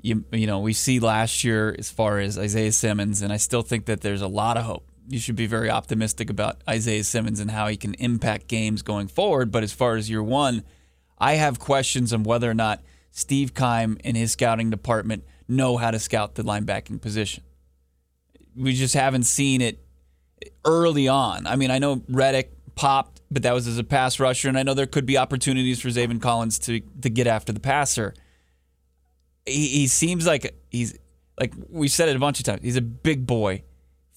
You 0.00 0.24
you 0.32 0.46
know 0.46 0.60
we 0.60 0.72
see 0.72 1.00
last 1.00 1.44
year 1.44 1.74
as 1.78 1.90
far 1.90 2.18
as 2.18 2.38
Isaiah 2.38 2.72
Simmons, 2.72 3.20
and 3.20 3.32
I 3.32 3.36
still 3.36 3.62
think 3.62 3.86
that 3.86 4.00
there's 4.00 4.22
a 4.22 4.28
lot 4.28 4.56
of 4.56 4.64
hope. 4.64 4.86
You 5.08 5.18
should 5.18 5.36
be 5.36 5.46
very 5.46 5.68
optimistic 5.68 6.30
about 6.30 6.62
Isaiah 6.68 7.04
Simmons 7.04 7.40
and 7.40 7.50
how 7.50 7.66
he 7.66 7.76
can 7.76 7.94
impact 7.94 8.48
games 8.48 8.80
going 8.82 9.08
forward. 9.08 9.50
But 9.50 9.62
as 9.62 9.72
far 9.72 9.96
as 9.96 10.08
year 10.08 10.22
one, 10.22 10.62
I 11.18 11.34
have 11.34 11.58
questions 11.58 12.12
on 12.12 12.22
whether 12.22 12.50
or 12.50 12.54
not 12.54 12.80
Steve 13.16 13.54
Keim 13.54 13.96
and 14.02 14.16
his 14.16 14.32
scouting 14.32 14.70
department 14.70 15.22
know 15.46 15.76
how 15.76 15.92
to 15.92 16.00
scout 16.00 16.34
the 16.34 16.42
linebacking 16.42 17.00
position. 17.00 17.44
We 18.56 18.74
just 18.74 18.94
haven't 18.94 19.22
seen 19.22 19.60
it 19.60 19.78
early 20.64 21.06
on. 21.06 21.46
I 21.46 21.54
mean, 21.54 21.70
I 21.70 21.78
know 21.78 22.02
Reddick 22.08 22.52
popped, 22.74 23.20
but 23.30 23.44
that 23.44 23.54
was 23.54 23.68
as 23.68 23.78
a 23.78 23.84
pass 23.84 24.18
rusher, 24.18 24.48
and 24.48 24.58
I 24.58 24.64
know 24.64 24.74
there 24.74 24.86
could 24.86 25.06
be 25.06 25.16
opportunities 25.16 25.80
for 25.80 25.88
Zaven 25.90 26.20
Collins 26.20 26.58
to 26.60 26.80
to 27.02 27.08
get 27.08 27.28
after 27.28 27.52
the 27.52 27.60
passer. 27.60 28.14
He, 29.46 29.68
he 29.68 29.86
seems 29.86 30.26
like 30.26 30.52
he's 30.70 30.98
like 31.38 31.54
we 31.70 31.86
said 31.86 32.08
it 32.08 32.16
a 32.16 32.18
bunch 32.18 32.40
of 32.40 32.44
times. 32.44 32.62
He's 32.64 32.76
a 32.76 32.82
big 32.82 33.28
boy, 33.28 33.62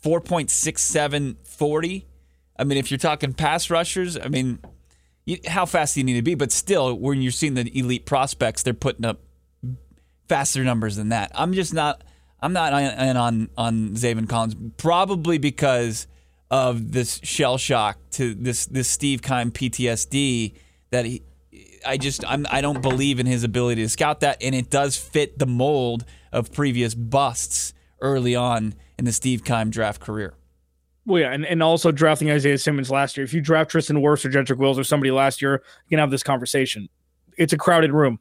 4.67 0.03 1.37
40. 1.45 2.07
I 2.57 2.63
mean, 2.63 2.79
if 2.79 2.89
you're 2.89 2.97
talking 2.97 3.33
pass 3.35 3.69
rushers, 3.69 4.17
I 4.17 4.27
mean, 4.27 4.57
how 5.47 5.65
fast 5.65 5.93
do 5.93 5.99
you 5.99 6.03
need 6.05 6.15
to 6.15 6.21
be? 6.21 6.35
But 6.35 6.51
still, 6.51 6.93
when 6.93 7.21
you're 7.21 7.31
seeing 7.31 7.53
the 7.55 7.69
elite 7.77 8.05
prospects, 8.05 8.63
they're 8.63 8.73
putting 8.73 9.05
up 9.05 9.21
faster 10.27 10.63
numbers 10.63 10.95
than 10.95 11.09
that. 11.09 11.31
I'm 11.35 11.53
just 11.53 11.73
not. 11.73 12.03
I'm 12.39 12.53
not 12.53 12.71
in 12.73 13.17
on 13.17 13.49
on 13.57 13.89
Zaven 13.95 14.29
Collins, 14.29 14.55
probably 14.77 15.37
because 15.37 16.07
of 16.49 16.91
this 16.91 17.19
shell 17.23 17.57
shock 17.57 17.97
to 18.11 18.33
this 18.33 18.67
this 18.67 18.87
Steve 18.87 19.21
Keim 19.21 19.51
PTSD 19.51 20.53
that 20.91 21.05
he. 21.05 21.23
I 21.85 21.97
just 21.97 22.23
I'm, 22.27 22.45
I 22.49 22.61
don't 22.61 22.81
believe 22.81 23.19
in 23.19 23.25
his 23.25 23.43
ability 23.43 23.81
to 23.81 23.89
scout 23.89 24.21
that, 24.21 24.37
and 24.41 24.53
it 24.53 24.69
does 24.69 24.97
fit 24.97 25.39
the 25.39 25.45
mold 25.45 26.05
of 26.31 26.51
previous 26.51 26.93
busts 26.93 27.73
early 28.01 28.35
on 28.35 28.75
in 28.97 29.05
the 29.05 29.11
Steve 29.11 29.43
Keim 29.43 29.69
draft 29.69 30.01
career. 30.01 30.35
Well, 31.07 31.21
yeah, 31.21 31.31
and, 31.31 31.45
and 31.45 31.63
also 31.63 31.91
drafting 31.91 32.29
Isaiah 32.29 32.59
Simmons 32.59 32.91
last 32.91 33.17
year. 33.17 33.23
If 33.23 33.33
you 33.33 33.41
draft 33.41 33.71
Tristan 33.71 33.97
Wirfs 33.97 34.23
or 34.25 34.29
Jedrick 34.29 34.57
Wills 34.57 34.77
or 34.77 34.83
somebody 34.83 35.09
last 35.09 35.41
year, 35.41 35.63
you 35.85 35.95
can 35.95 35.99
have 35.99 36.11
this 36.11 36.21
conversation. 36.21 36.87
It's 37.37 37.53
a 37.53 37.57
crowded 37.57 37.91
room 37.91 38.19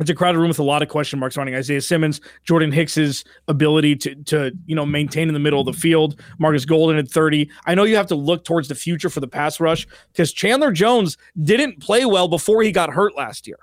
it's 0.00 0.08
a 0.08 0.14
crowded 0.14 0.38
room 0.38 0.48
with 0.48 0.58
a 0.58 0.62
lot 0.64 0.82
of 0.82 0.88
question 0.88 1.18
marks 1.18 1.34
surrounding 1.34 1.54
Isaiah 1.54 1.80
Simmons, 1.80 2.20
Jordan 2.44 2.72
Hicks's 2.72 3.24
ability 3.48 3.96
to 3.96 4.14
to 4.14 4.52
you 4.66 4.74
know 4.74 4.86
maintain 4.86 5.28
in 5.28 5.34
the 5.34 5.40
middle 5.40 5.60
of 5.60 5.66
the 5.66 5.72
field, 5.72 6.20
Marcus 6.38 6.64
Golden 6.64 6.96
at 6.96 7.08
30. 7.08 7.50
I 7.66 7.74
know 7.74 7.84
you 7.84 7.96
have 7.96 8.06
to 8.06 8.14
look 8.14 8.44
towards 8.44 8.68
the 8.68 8.74
future 8.74 9.10
for 9.10 9.20
the 9.20 9.28
pass 9.28 9.60
rush 9.60 9.86
because 10.12 10.32
Chandler 10.32 10.72
Jones 10.72 11.18
didn't 11.42 11.80
play 11.80 12.06
well 12.06 12.28
before 12.28 12.62
he 12.62 12.72
got 12.72 12.90
hurt 12.90 13.16
last 13.16 13.46
year. 13.46 13.58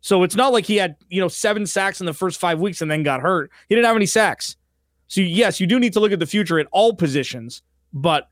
So 0.00 0.22
it's 0.22 0.36
not 0.36 0.52
like 0.52 0.64
he 0.64 0.76
had, 0.76 0.94
you 1.08 1.20
know, 1.20 1.26
seven 1.26 1.66
sacks 1.66 1.98
in 1.98 2.06
the 2.06 2.14
first 2.14 2.38
five 2.38 2.60
weeks 2.60 2.80
and 2.80 2.90
then 2.90 3.02
got 3.02 3.20
hurt. 3.20 3.50
He 3.68 3.74
didn't 3.74 3.86
have 3.86 3.96
any 3.96 4.06
sacks. 4.06 4.56
So 5.08 5.22
yes, 5.22 5.58
you 5.58 5.66
do 5.66 5.80
need 5.80 5.92
to 5.94 6.00
look 6.00 6.12
at 6.12 6.20
the 6.20 6.26
future 6.26 6.60
at 6.60 6.68
all 6.70 6.94
positions, 6.94 7.62
but 7.92 8.28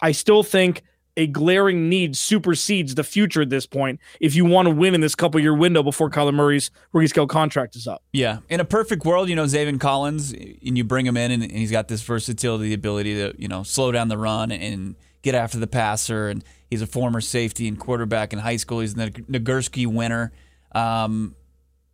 I 0.00 0.12
still 0.12 0.42
think 0.42 0.82
a 1.18 1.26
glaring 1.26 1.88
need 1.88 2.16
supersedes 2.16 2.94
the 2.94 3.02
future 3.02 3.42
at 3.42 3.50
this 3.50 3.66
point 3.66 3.98
if 4.20 4.36
you 4.36 4.44
want 4.44 4.68
to 4.68 4.74
win 4.74 4.94
in 4.94 5.00
this 5.00 5.16
couple 5.16 5.40
year 5.40 5.52
window 5.52 5.82
before 5.82 6.08
Kyler 6.08 6.32
Murray's 6.32 6.70
rookie 6.92 7.08
scale 7.08 7.26
contract 7.26 7.74
is 7.74 7.88
up. 7.88 8.04
Yeah. 8.12 8.38
In 8.48 8.60
a 8.60 8.64
perfect 8.64 9.04
world, 9.04 9.28
you 9.28 9.34
know, 9.34 9.44
Zaven 9.44 9.80
Collins, 9.80 10.32
and 10.32 10.78
you 10.78 10.84
bring 10.84 11.04
him 11.04 11.16
in 11.16 11.32
and, 11.32 11.42
and 11.42 11.52
he's 11.52 11.72
got 11.72 11.88
this 11.88 12.02
versatility, 12.02 12.68
the 12.68 12.74
ability 12.74 13.14
to, 13.16 13.34
you 13.36 13.48
know, 13.48 13.64
slow 13.64 13.90
down 13.90 14.06
the 14.06 14.16
run 14.16 14.52
and 14.52 14.94
get 15.22 15.34
after 15.34 15.58
the 15.58 15.66
passer. 15.66 16.28
And 16.28 16.44
he's 16.70 16.82
a 16.82 16.86
former 16.86 17.20
safety 17.20 17.66
and 17.66 17.80
quarterback 17.80 18.32
in 18.32 18.38
high 18.38 18.56
school. 18.56 18.78
He's 18.78 18.94
the 18.94 19.10
Nagurski 19.10 19.88
winner. 19.88 20.30
Um, 20.70 21.34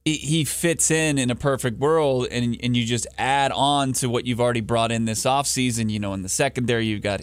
he 0.04 0.44
fits 0.44 0.90
in 0.90 1.16
in 1.16 1.30
a 1.30 1.34
perfect 1.34 1.78
world 1.78 2.28
and 2.30 2.58
and 2.62 2.76
you 2.76 2.84
just 2.84 3.06
add 3.16 3.50
on 3.52 3.92
to 3.94 4.08
what 4.08 4.26
you've 4.26 4.40
already 4.40 4.60
brought 4.60 4.92
in 4.92 5.06
this 5.06 5.24
offseason 5.24 5.88
you 5.90 5.98
know 5.98 6.12
in 6.12 6.20
the 6.20 6.28
secondary 6.28 6.84
you've 6.84 7.00
got 7.00 7.22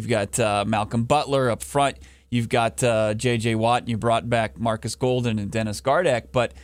You've 0.00 0.08
got 0.08 0.38
uh, 0.38 0.64
Malcolm 0.66 1.04
Butler 1.04 1.50
up 1.50 1.62
front. 1.62 1.98
You've 2.30 2.48
got 2.48 2.82
uh, 2.82 3.12
J.J. 3.14 3.56
Watt, 3.56 3.82
and 3.82 3.90
you 3.90 3.98
brought 3.98 4.30
back 4.30 4.58
Marcus 4.58 4.94
Golden 4.94 5.38
and 5.38 5.50
Dennis 5.50 5.80
Gardeck. 5.80 6.32
But 6.32 6.54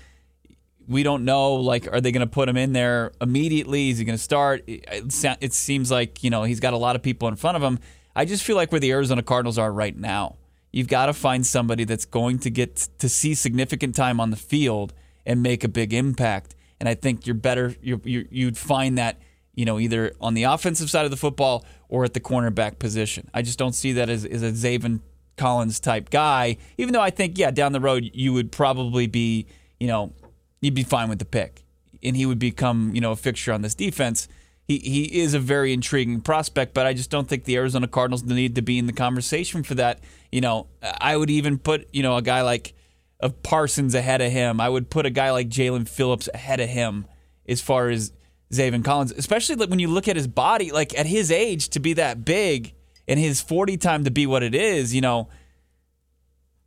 we 0.87 1.02
don't 1.02 1.24
know, 1.24 1.55
like, 1.55 1.92
are 1.92 2.00
they 2.00 2.12
going 2.12 2.26
to 2.26 2.33
put 2.33 2.48
him 2.48 2.57
in 2.57 2.72
there 2.72 3.12
immediately? 3.20 3.90
Is 3.90 3.98
he 3.98 4.05
going 4.05 4.16
to 4.16 4.22
start? 4.22 4.64
It, 4.66 5.12
it 5.40 5.52
seems 5.52 5.90
like, 5.90 6.22
you 6.22 6.31
know, 6.31 6.44
he's 6.44 6.61
got 6.61 6.72
a 6.72 6.79
lot 6.79 6.96
of 6.96 7.02
people 7.02 7.29
in 7.29 7.37
front 7.37 7.57
of 7.57 7.62
him. 7.62 7.79
I 8.14 8.24
just 8.24 8.44
feel 8.44 8.57
like 8.57 8.70
where 8.72 8.81
the 8.81 8.92
Arizona 8.92 9.22
Cardinals 9.22 9.59
are 9.59 9.70
right 9.70 9.96
now, 9.96 10.37
you've 10.72 10.88
got 10.88 11.07
to 11.07 11.12
find 11.12 11.46
somebody 11.46 11.85
that's 11.85 12.07
going 12.07 12.38
to 12.40 12.50
get 12.50 12.88
to 12.98 13.09
see 13.09 13.35
significant 13.35 13.94
time 13.94 14.20
on 14.20 14.31
the 14.31 14.37
field 14.37 14.94
and 15.26 15.42
make 15.42 15.64
a 15.64 15.68
big 15.68 15.92
impact. 15.92 16.54
And 16.80 16.88
I 16.88 16.94
think 16.94 17.26
you're 17.26 17.34
better, 17.34 17.74
you're, 17.82 18.00
you'd 18.04 18.56
find 18.56 18.96
that, 18.96 19.20
you 19.54 19.64
know, 19.64 19.78
either 19.78 20.12
on 20.20 20.34
the 20.34 20.44
offensive 20.44 20.90
side 20.90 21.04
of 21.04 21.10
the 21.10 21.16
football 21.16 21.64
or 21.88 22.04
at 22.04 22.14
the 22.14 22.20
cornerback 22.20 22.78
position. 22.78 23.28
I 23.34 23.42
just 23.42 23.58
don't 23.58 23.74
see 23.74 23.92
that 23.92 24.08
as, 24.08 24.24
as 24.24 24.42
a 24.42 24.52
Zaven 24.52 25.00
Collins 25.36 25.80
type 25.80 26.10
guy, 26.10 26.58
even 26.78 26.92
though 26.92 27.00
I 27.00 27.10
think, 27.10 27.38
yeah, 27.38 27.50
down 27.50 27.72
the 27.72 27.80
road, 27.80 28.10
you 28.14 28.32
would 28.32 28.52
probably 28.52 29.06
be, 29.06 29.46
you 29.80 29.86
know, 29.86 30.12
you'd 30.60 30.74
be 30.74 30.82
fine 30.82 31.08
with 31.08 31.18
the 31.18 31.24
pick 31.24 31.64
and 32.02 32.16
he 32.16 32.26
would 32.26 32.38
become, 32.38 32.94
you 32.94 33.00
know, 33.00 33.12
a 33.12 33.16
fixture 33.16 33.52
on 33.52 33.62
this 33.62 33.74
defense. 33.74 34.28
He, 34.68 34.78
he 34.78 35.20
is 35.20 35.32
a 35.32 35.38
very 35.38 35.72
intriguing 35.72 36.20
prospect, 36.20 36.74
but 36.74 36.86
I 36.86 36.92
just 36.92 37.10
don't 37.10 37.28
think 37.28 37.44
the 37.44 37.56
Arizona 37.56 37.86
Cardinals 37.86 38.24
need 38.24 38.54
to 38.56 38.62
be 38.62 38.78
in 38.78 38.86
the 38.86 38.92
conversation 38.92 39.62
for 39.62 39.74
that. 39.76 40.00
You 40.32 40.40
know, 40.40 40.66
I 40.82 41.16
would 41.16 41.30
even 41.30 41.58
put, 41.58 41.88
you 41.92 42.02
know, 42.02 42.16
a 42.16 42.22
guy 42.22 42.42
like 42.42 42.74
of 43.20 43.42
Parsons 43.42 43.94
ahead 43.94 44.20
of 44.20 44.31
him. 44.31 44.61
I 44.61 44.68
would 44.68 44.90
put 44.90 45.07
a 45.07 45.11
guy 45.11 45.31
like 45.31 45.48
Jaelan 45.48 45.88
Phillips 45.88 46.29
ahead 46.33 46.61
of 46.61 46.68
him 46.68 47.07
as 47.48 47.61
far 47.61 47.88
as 47.88 48.12
Zaven 48.52 48.85
Collins, 48.85 49.12
especially 49.12 49.57
when 49.66 49.79
you 49.79 49.88
look 49.88 50.09
at 50.09 50.16
his 50.16 50.26
body, 50.26 50.70
like 50.70 50.96
at 50.98 51.07
his 51.07 51.31
age 51.31 51.68
to 51.70 51.81
be 51.81 51.94
that 51.94 52.24
big 52.24 52.74
and 53.09 53.18
his 53.18 53.40
40 53.40 53.76
time 53.76 54.05
to 54.05 54.11
be 54.11 54.26
what 54.26 54.42
it 54.42 54.55
is, 54.55 54.94
you 54.94 55.00
know, 55.00 55.29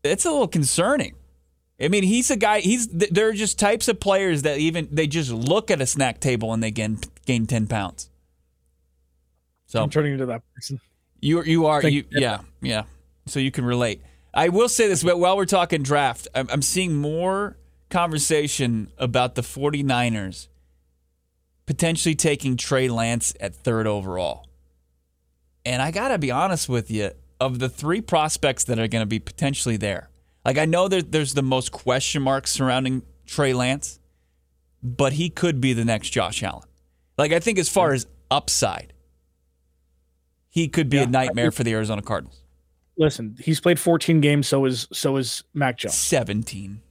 it's 0.03 0.25
a 0.25 0.31
little 0.31 0.47
concerning. 0.47 1.15
I 1.81 1.87
mean, 1.87 2.03
he's 2.03 2.29
a 2.29 2.35
guy, 2.35 2.59
he's, 2.59 2.87
there 2.87 3.29
are 3.29 3.33
just 3.33 3.57
types 3.57 3.87
of 3.87 3.99
players 3.99 4.41
that 4.41 4.57
even, 4.57 4.89
they 4.91 5.07
just 5.07 5.31
look 5.31 5.71
at 5.71 5.79
a 5.81 5.85
snack 5.85 6.19
table 6.19 6.53
and 6.53 6.61
they 6.61 6.71
gain, 6.71 6.99
gain 7.25 7.45
10 7.45 7.67
pounds. 7.67 8.09
So 9.67 9.81
I'm 9.81 9.89
turning 9.89 10.13
into 10.13 10.25
that 10.25 10.41
person. 10.55 10.81
You, 11.21 11.43
you 11.43 11.67
are, 11.67 11.81
you, 11.85 12.03
yeah, 12.11 12.39
yeah. 12.61 12.83
So 13.27 13.39
you 13.39 13.51
can 13.51 13.63
relate. 13.63 14.01
I 14.33 14.49
will 14.49 14.69
say 14.69 14.87
this, 14.87 15.03
but 15.03 15.19
while 15.19 15.35
we're 15.37 15.45
talking 15.45 15.83
draft, 15.83 16.27
I'm, 16.35 16.47
I'm 16.49 16.61
seeing 16.61 16.95
more 16.95 17.57
conversation 17.89 18.91
about 18.97 19.35
the 19.35 19.41
49ers 19.41 20.47
potentially 21.65 22.15
taking 22.15 22.57
Trey 22.57 22.89
Lance 22.89 23.35
at 23.39 23.55
third 23.55 23.85
overall. 23.85 24.47
And 25.65 25.83
I 25.83 25.91
got 25.91 26.07
to 26.07 26.17
be 26.17 26.31
honest 26.31 26.67
with 26.67 26.89
you, 26.89 27.11
of 27.39 27.59
the 27.59 27.69
three 27.69 28.01
prospects 28.01 28.63
that 28.65 28.79
are 28.79 28.87
going 28.87 29.03
to 29.03 29.07
be 29.07 29.19
potentially 29.19 29.77
there, 29.77 30.09
like 30.43 30.57
I 30.57 30.65
know 30.65 30.87
that 30.87 31.11
there's 31.11 31.35
the 31.35 31.43
most 31.43 31.71
question 31.71 32.23
marks 32.23 32.51
surrounding 32.51 33.03
Trey 33.25 33.53
Lance, 33.53 33.99
but 34.81 35.13
he 35.13 35.29
could 35.29 35.61
be 35.61 35.73
the 35.73 35.85
next 35.85 36.09
Josh 36.09 36.41
Allen. 36.41 36.67
Like 37.19 37.31
I 37.31 37.39
think 37.39 37.59
as 37.59 37.69
far 37.69 37.93
as 37.93 38.07
upside, 38.31 38.93
he 40.49 40.67
could 40.67 40.89
be 40.89 40.97
yeah, 40.97 41.03
a 41.03 41.07
nightmare 41.07 41.51
for 41.51 41.63
the 41.63 41.73
Arizona 41.73 42.01
Cardinals. 42.01 42.41
Listen, 42.99 43.35
he's 43.39 43.59
played 43.59 43.79
14 43.79 44.21
games, 44.21 44.47
so 44.47 44.65
is 44.65 44.87
so 44.91 45.17
is 45.17 45.43
Mac 45.55 45.77
Jones. 45.77 45.95
17 45.95 46.81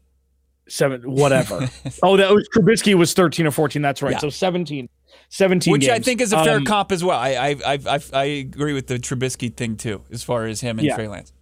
seven, 0.68 1.02
whatever. 1.02 1.68
oh, 2.02 2.16
that 2.16 2.30
was 2.32 2.48
Trubisky 2.54 2.94
was 2.94 3.12
13 3.14 3.46
or 3.46 3.50
14. 3.50 3.82
That's 3.82 4.02
right. 4.02 4.12
Yeah. 4.12 4.18
So 4.18 4.30
17, 4.30 4.88
17 5.30 5.72
Which 5.72 5.82
games. 5.82 5.92
I 5.92 5.98
think 6.00 6.20
is 6.20 6.32
a 6.32 6.42
fair 6.44 6.58
um, 6.58 6.64
comp 6.64 6.92
as 6.92 7.02
well. 7.02 7.18
I, 7.18 7.30
I, 7.30 7.48
I, 7.66 7.78
I, 7.86 8.00
I 8.12 8.24
agree 8.24 8.72
with 8.72 8.86
the 8.86 8.98
Trubisky 8.98 9.54
thing 9.54 9.76
too, 9.76 10.02
as 10.10 10.22
far 10.22 10.46
as 10.46 10.60
him 10.60 10.78
and 10.78 10.86
yeah. 10.86 10.94
Trey 10.94 11.08
Lance. 11.08 11.32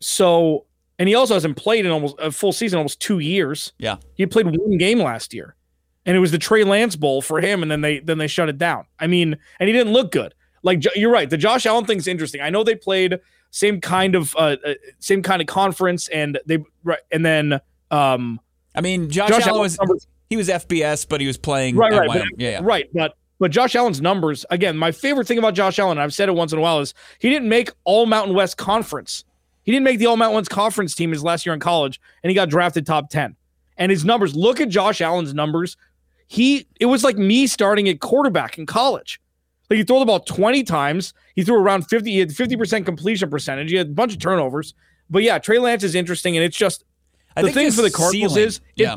So, 0.00 0.66
and 0.98 1.08
he 1.08 1.14
also 1.14 1.34
hasn't 1.34 1.56
played 1.56 1.86
in 1.86 1.92
almost 1.92 2.16
a 2.18 2.30
full 2.30 2.52
season, 2.52 2.78
almost 2.78 3.00
two 3.00 3.20
years. 3.20 3.72
Yeah. 3.78 3.96
He 4.14 4.26
played 4.26 4.46
one 4.46 4.78
game 4.78 5.00
last 5.00 5.32
year 5.32 5.56
and 6.04 6.16
it 6.16 6.20
was 6.20 6.32
the 6.32 6.38
Trey 6.38 6.64
Lance 6.64 6.96
Bowl 6.96 7.22
for 7.22 7.40
him. 7.40 7.62
And 7.62 7.70
then 7.70 7.80
they, 7.80 8.00
then 8.00 8.18
they 8.18 8.26
shut 8.26 8.48
it 8.48 8.58
down. 8.58 8.86
I 8.98 9.06
mean, 9.06 9.36
and 9.60 9.68
he 9.68 9.72
didn't 9.72 9.92
look 9.92 10.12
good. 10.12 10.34
Like 10.64 10.84
you're 10.94 11.10
right. 11.10 11.28
The 11.28 11.36
Josh 11.36 11.66
Allen 11.66 11.86
thing's 11.86 12.06
interesting. 12.06 12.40
I 12.40 12.50
know 12.50 12.62
they 12.62 12.76
played 12.76 13.18
same 13.52 13.80
kind 13.80 14.16
of, 14.16 14.34
uh, 14.36 14.56
uh 14.66 14.74
same 14.98 15.22
kind 15.22 15.40
of 15.40 15.46
conference 15.46 16.08
and 16.08 16.40
they, 16.44 16.58
right. 16.82 16.98
And 17.12 17.24
then, 17.24 17.60
um, 17.92 18.40
I 18.74 18.80
mean, 18.80 19.08
Josh, 19.08 19.28
Josh 19.28 19.46
Allen 19.46 19.60
was 19.60 19.78
numbers, 19.78 20.08
he 20.32 20.36
was 20.36 20.48
FBS, 20.48 21.06
but 21.08 21.20
he 21.20 21.26
was 21.26 21.36
playing 21.36 21.76
right, 21.76 21.92
right, 21.92 22.08
but, 22.08 22.24
yeah, 22.38 22.50
yeah, 22.50 22.60
right. 22.62 22.88
But 22.92 23.14
but 23.38 23.50
Josh 23.50 23.74
Allen's 23.74 24.00
numbers 24.00 24.46
again. 24.50 24.78
My 24.78 24.92
favorite 24.92 25.26
thing 25.26 25.36
about 25.36 25.54
Josh 25.54 25.78
Allen, 25.78 25.98
I've 25.98 26.14
said 26.14 26.28
it 26.28 26.32
once 26.32 26.52
in 26.52 26.58
a 26.58 26.62
while, 26.62 26.80
is 26.80 26.94
he 27.18 27.28
didn't 27.28 27.48
make 27.48 27.70
All 27.84 28.06
Mountain 28.06 28.34
West 28.34 28.56
Conference. 28.56 29.24
He 29.64 29.72
didn't 29.72 29.84
make 29.84 29.98
the 29.98 30.06
All 30.06 30.16
Mountain 30.16 30.36
West 30.36 30.50
Conference 30.50 30.94
team 30.94 31.10
his 31.10 31.22
last 31.22 31.44
year 31.44 31.52
in 31.52 31.60
college, 31.60 32.00
and 32.22 32.30
he 32.30 32.34
got 32.34 32.48
drafted 32.48 32.86
top 32.86 33.10
ten. 33.10 33.36
And 33.76 33.90
his 33.90 34.04
numbers, 34.04 34.34
look 34.34 34.60
at 34.60 34.68
Josh 34.68 35.00
Allen's 35.00 35.34
numbers. 35.34 35.76
He 36.28 36.66
it 36.80 36.86
was 36.86 37.04
like 37.04 37.18
me 37.18 37.46
starting 37.46 37.88
at 37.88 38.00
quarterback 38.00 38.58
in 38.58 38.64
college. 38.64 39.20
Like 39.72 39.78
he 39.78 39.84
threw 39.84 39.98
the 40.00 40.04
ball 40.04 40.20
20 40.20 40.62
times. 40.64 41.14
He 41.34 41.42
threw 41.42 41.56
around 41.56 41.88
50, 41.88 42.10
he 42.10 42.18
had 42.18 42.28
50% 42.28 42.84
completion 42.84 43.30
percentage. 43.30 43.70
He 43.70 43.76
had 43.76 43.86
a 43.88 43.90
bunch 43.90 44.12
of 44.12 44.18
turnovers 44.18 44.74
but 45.12 45.22
yeah, 45.22 45.38
Trey 45.38 45.58
Lance 45.58 45.84
is 45.84 45.94
interesting, 45.94 46.36
and 46.36 46.44
it's 46.44 46.56
just 46.56 46.84
the 47.36 47.52
thing 47.52 47.70
for 47.70 47.82
the 47.82 47.90
Cardinals 47.90 48.32
ceiling- 48.32 48.48
is 48.48 48.60
yeah. 48.76 48.96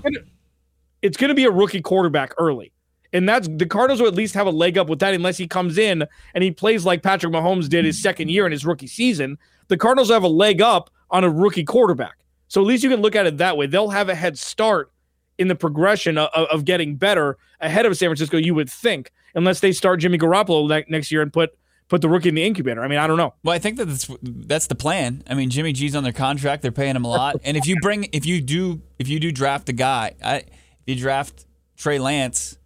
it's 1.02 1.18
gonna 1.18 1.34
be 1.34 1.44
a 1.44 1.52
rookie 1.52 1.82
quarterback 1.82 2.34
early. 2.38 2.72
And 3.12 3.28
that's 3.30 3.48
the 3.50 3.66
Cardinals 3.66 4.02
will 4.02 4.08
at 4.08 4.16
least 4.16 4.34
have 4.34 4.48
a 4.48 4.52
leg 4.52 4.78
up 4.78 4.88
with 4.90 5.00
that 5.00 5.14
unless 5.14 5.38
he 5.38 5.48
comes 5.48 5.78
in 5.78 6.06
and 6.34 6.44
he 6.44 6.52
plays 6.52 6.86
like 6.86 7.04
Patrick 7.04 7.32
Mahomes 7.32 7.70
did 7.70 7.86
his 7.86 8.02
second 8.02 8.30
year 8.30 8.46
in 8.46 8.52
his 8.52 8.66
rookie 8.66 8.88
season. 8.88 9.38
The 9.68 9.78
Cardinals 9.78 10.10
have 10.10 10.24
a 10.24 10.30
leg 10.30 10.62
up 10.62 10.90
on 11.12 11.24
a 11.24 11.30
rookie 11.30 11.64
quarterback. 11.64 12.18
So 12.48 12.62
at 12.62 12.68
least 12.68 12.84
you 12.84 12.90
can 12.90 13.02
look 13.02 13.16
at 13.16 13.26
it 13.26 13.38
that 13.38 13.56
way. 13.56 13.68
They'll 13.68 13.90
have 13.90 14.10
a 14.10 14.16
head 14.16 14.38
start 14.38 14.92
in 15.38 15.48
the 15.48 15.56
progression 15.56 16.18
of, 16.18 16.30
of 16.34 16.66
getting 16.66 16.96
better 16.96 17.38
ahead 17.62 17.86
of 17.86 17.98
San 17.98 18.10
Francisco, 18.10 18.38
you 18.38 18.56
would 18.56 18.70
think, 18.70 19.12
unless 19.34 19.60
they 19.60 19.72
start 19.72 20.00
Jimmy 20.00 20.18
Garoppolo 20.18 20.68
ne- 20.68 20.86
next 20.88 21.12
year 21.12 21.22
and 21.22 21.32
put 21.32 21.58
put 21.88 22.02
the 22.02 22.10
rookie 22.10 22.30
in 22.30 22.36
the 22.36 22.44
incubator. 22.44 22.84
I 22.84 22.88
mean, 22.88 22.98
I 22.98 23.08
don't 23.08 23.18
know. 23.18 23.34
Well, 23.44 23.54
I 23.56 23.60
think 23.60 23.78
that 23.78 23.86
that's 23.86 24.10
that's 24.22 24.68
the 24.68 24.76
plan. 24.76 25.24
I 25.28 25.34
mean, 25.34 25.50
Jimmy 25.50 25.74
G's 25.74 25.96
on 25.96 26.04
their 26.04 26.14
contract; 26.14 26.62
they're 26.62 26.72
paying 26.72 26.96
him 26.96 27.06
a 27.06 27.10
lot. 27.10 27.38
And 27.44 27.58
if 27.58 27.68
you 27.68 27.78
bring, 27.82 28.10
if 28.12 28.26
you 28.26 28.42
do, 28.42 28.82
if 29.00 29.08
you 29.08 29.20
do 29.20 29.32
draft 29.32 29.70
a 29.70 29.74
guy, 29.74 30.14
I, 30.24 30.38
if 30.38 30.48
you 30.86 30.96
draft 30.96 31.46
Trey 31.78 32.00
Lance, 32.00 32.58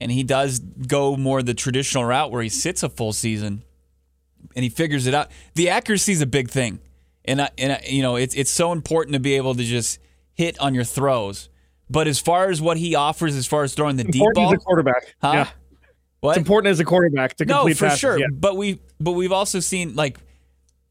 and 0.00 0.10
he 0.12 0.22
does 0.22 0.60
go 0.60 1.16
more 1.16 1.42
the 1.42 1.54
traditional 1.54 2.04
route 2.04 2.30
where 2.30 2.42
he 2.42 2.48
sits 2.48 2.82
a 2.82 2.88
full 2.88 3.12
season, 3.12 3.62
and 4.54 4.62
he 4.62 4.68
figures 4.68 5.06
it 5.06 5.14
out. 5.14 5.30
The 5.54 5.70
accuracy 5.70 6.12
is 6.12 6.20
a 6.20 6.26
big 6.26 6.50
thing, 6.50 6.80
and 7.24 7.42
I, 7.42 7.50
and 7.58 7.72
I, 7.72 7.84
you 7.88 8.02
know 8.02 8.16
it's 8.16 8.34
it's 8.34 8.50
so 8.50 8.72
important 8.72 9.14
to 9.14 9.20
be 9.20 9.34
able 9.34 9.54
to 9.54 9.64
just 9.64 9.98
hit 10.34 10.58
on 10.60 10.74
your 10.74 10.84
throws. 10.84 11.48
But 11.90 12.06
as 12.08 12.18
far 12.18 12.48
as 12.50 12.62
what 12.62 12.76
he 12.76 12.94
offers, 12.94 13.36
as 13.36 13.46
far 13.46 13.62
as 13.62 13.74
throwing 13.74 13.96
the 13.96 14.04
deep 14.04 14.14
Important 14.16 14.36
ball, 14.36 14.52
as 14.54 14.56
a 14.60 14.64
quarterback. 14.64 15.14
Huh? 15.20 15.32
Yeah. 15.34 15.48
what? 16.20 16.30
It's 16.32 16.38
important 16.38 16.70
as 16.72 16.80
a 16.80 16.84
quarterback 16.84 17.36
to 17.36 17.44
complete 17.46 17.70
No, 17.70 17.74
for 17.74 17.84
passes. 17.86 18.00
sure. 18.00 18.18
Yeah. 18.18 18.26
But 18.32 18.56
we 18.56 18.80
but 19.00 19.12
we've 19.12 19.32
also 19.32 19.60
seen 19.60 19.94
like 19.94 20.18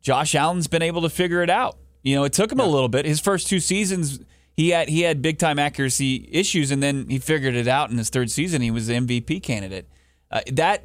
Josh 0.01 0.35
Allen's 0.35 0.67
been 0.67 0.81
able 0.81 1.01
to 1.01 1.09
figure 1.09 1.41
it 1.41 1.49
out. 1.49 1.77
You 2.03 2.15
know, 2.15 2.23
it 2.25 2.33
took 2.33 2.51
him 2.51 2.59
a 2.59 2.65
little 2.67 2.89
bit. 2.89 3.05
His 3.05 3.19
first 3.21 3.47
two 3.47 3.59
seasons, 3.59 4.19
he 4.55 4.69
had 4.69 4.89
he 4.89 5.01
had 5.01 5.21
big 5.21 5.39
time 5.39 5.57
accuracy 5.57 6.27
issues, 6.31 6.69
and 6.69 6.83
then 6.83 7.07
he 7.09 7.17
figured 7.17 7.55
it 7.55 7.67
out 7.67 7.89
in 7.89 7.97
his 7.97 8.09
third 8.09 8.29
season. 8.29 8.61
He 8.61 8.71
was 8.71 8.87
the 8.87 8.93
MVP 8.95 9.41
candidate. 9.41 9.87
Uh, 10.29 10.41
that 10.51 10.83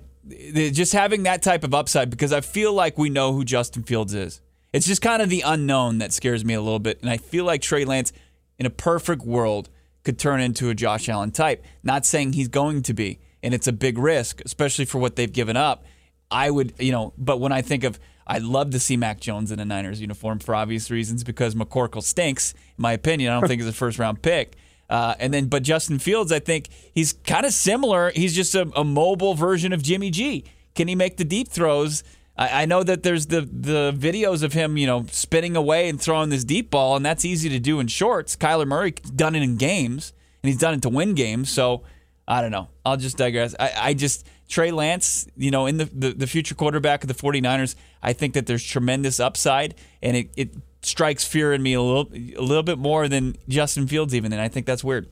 just 0.72 0.92
having 0.92 1.22
that 1.24 1.42
type 1.42 1.64
of 1.64 1.74
upside 1.74 2.10
because 2.10 2.32
I 2.32 2.40
feel 2.40 2.72
like 2.72 2.98
we 2.98 3.08
know 3.10 3.32
who 3.32 3.44
Justin 3.44 3.82
Fields 3.82 4.14
is. 4.14 4.40
It's 4.72 4.86
just 4.86 5.00
kind 5.00 5.22
of 5.22 5.30
the 5.30 5.40
unknown 5.40 5.98
that 5.98 6.12
scares 6.12 6.44
me 6.44 6.54
a 6.54 6.60
little 6.60 6.78
bit, 6.78 7.00
and 7.00 7.10
I 7.10 7.16
feel 7.16 7.44
like 7.44 7.62
Trey 7.62 7.84
Lance, 7.86 8.12
in 8.58 8.66
a 8.66 8.70
perfect 8.70 9.22
world, 9.22 9.70
could 10.04 10.18
turn 10.18 10.40
into 10.40 10.70
a 10.70 10.74
Josh 10.74 11.08
Allen 11.08 11.30
type. 11.30 11.64
Not 11.82 12.06
saying 12.06 12.32
he's 12.32 12.48
going 12.48 12.82
to 12.82 12.94
be, 12.94 13.18
and 13.42 13.54
it's 13.54 13.66
a 13.66 13.72
big 13.72 13.98
risk, 13.98 14.40
especially 14.44 14.84
for 14.84 14.98
what 14.98 15.16
they've 15.16 15.32
given 15.32 15.56
up. 15.56 15.84
I 16.30 16.50
would, 16.50 16.74
you 16.78 16.92
know, 16.92 17.12
but 17.16 17.40
when 17.40 17.52
I 17.52 17.62
think 17.62 17.84
of, 17.84 17.98
I'd 18.26 18.42
love 18.42 18.70
to 18.70 18.80
see 18.80 18.96
Mac 18.96 19.20
Jones 19.20 19.50
in 19.50 19.58
a 19.58 19.64
Niners 19.64 20.00
uniform 20.00 20.38
for 20.38 20.54
obvious 20.54 20.90
reasons 20.90 21.24
because 21.24 21.54
McCorkle 21.54 22.02
stinks, 22.02 22.52
in 22.52 22.82
my 22.82 22.92
opinion. 22.92 23.32
I 23.32 23.40
don't 23.40 23.48
think 23.48 23.62
he's 23.62 23.70
a 23.70 23.72
first 23.84 23.98
round 23.98 24.22
pick. 24.22 24.56
Uh, 24.90 25.14
and 25.18 25.32
then, 25.34 25.46
but 25.46 25.62
Justin 25.62 25.98
Fields, 25.98 26.32
I 26.32 26.38
think 26.38 26.68
he's 26.94 27.12
kind 27.12 27.44
of 27.44 27.52
similar. 27.52 28.10
He's 28.10 28.34
just 28.34 28.54
a, 28.54 28.70
a 28.74 28.84
mobile 28.84 29.34
version 29.34 29.72
of 29.72 29.82
Jimmy 29.82 30.10
G. 30.10 30.44
Can 30.74 30.88
he 30.88 30.94
make 30.94 31.16
the 31.16 31.24
deep 31.24 31.48
throws? 31.48 32.02
I, 32.38 32.62
I 32.62 32.66
know 32.66 32.82
that 32.82 33.02
there's 33.02 33.26
the 33.26 33.42
the 33.42 33.92
videos 33.94 34.42
of 34.42 34.52
him, 34.52 34.78
you 34.78 34.86
know, 34.86 35.04
spinning 35.10 35.56
away 35.56 35.88
and 35.88 36.00
throwing 36.00 36.30
this 36.30 36.44
deep 36.44 36.70
ball, 36.70 36.96
and 36.96 37.04
that's 37.04 37.24
easy 37.24 37.48
to 37.50 37.58
do 37.58 37.80
in 37.80 37.88
shorts. 37.88 38.36
Kyler 38.36 38.66
Murray 38.66 38.92
done 38.92 39.34
it 39.34 39.42
in 39.42 39.56
games, 39.56 40.12
and 40.42 40.48
he's 40.48 40.58
done 40.58 40.74
it 40.74 40.82
to 40.82 40.88
win 40.88 41.14
games. 41.14 41.50
So 41.50 41.82
I 42.26 42.40
don't 42.40 42.52
know. 42.52 42.68
I'll 42.84 42.96
just 42.96 43.16
digress. 43.16 43.54
I, 43.58 43.72
I 43.76 43.94
just 43.94 44.26
Trey 44.48 44.70
Lance, 44.70 45.26
you 45.36 45.50
know, 45.50 45.66
in 45.66 45.76
the, 45.76 45.84
the, 45.86 46.12
the 46.12 46.26
future 46.26 46.54
quarterback 46.54 47.04
of 47.04 47.08
the 47.08 47.14
49ers, 47.14 47.74
I 48.02 48.12
think 48.14 48.34
that 48.34 48.46
there's 48.46 48.64
tremendous 48.64 49.20
upside 49.20 49.74
and 50.02 50.16
it, 50.16 50.30
it 50.36 50.54
strikes 50.82 51.24
fear 51.24 51.52
in 51.52 51.62
me 51.62 51.74
a 51.74 51.82
little 51.82 52.08
a 52.12 52.42
little 52.42 52.62
bit 52.62 52.78
more 52.78 53.08
than 53.08 53.36
Justin 53.48 53.86
Fields 53.86 54.14
even 54.14 54.32
and 54.32 54.40
I 54.40 54.48
think 54.48 54.64
that's 54.64 54.84
weird. 54.84 55.08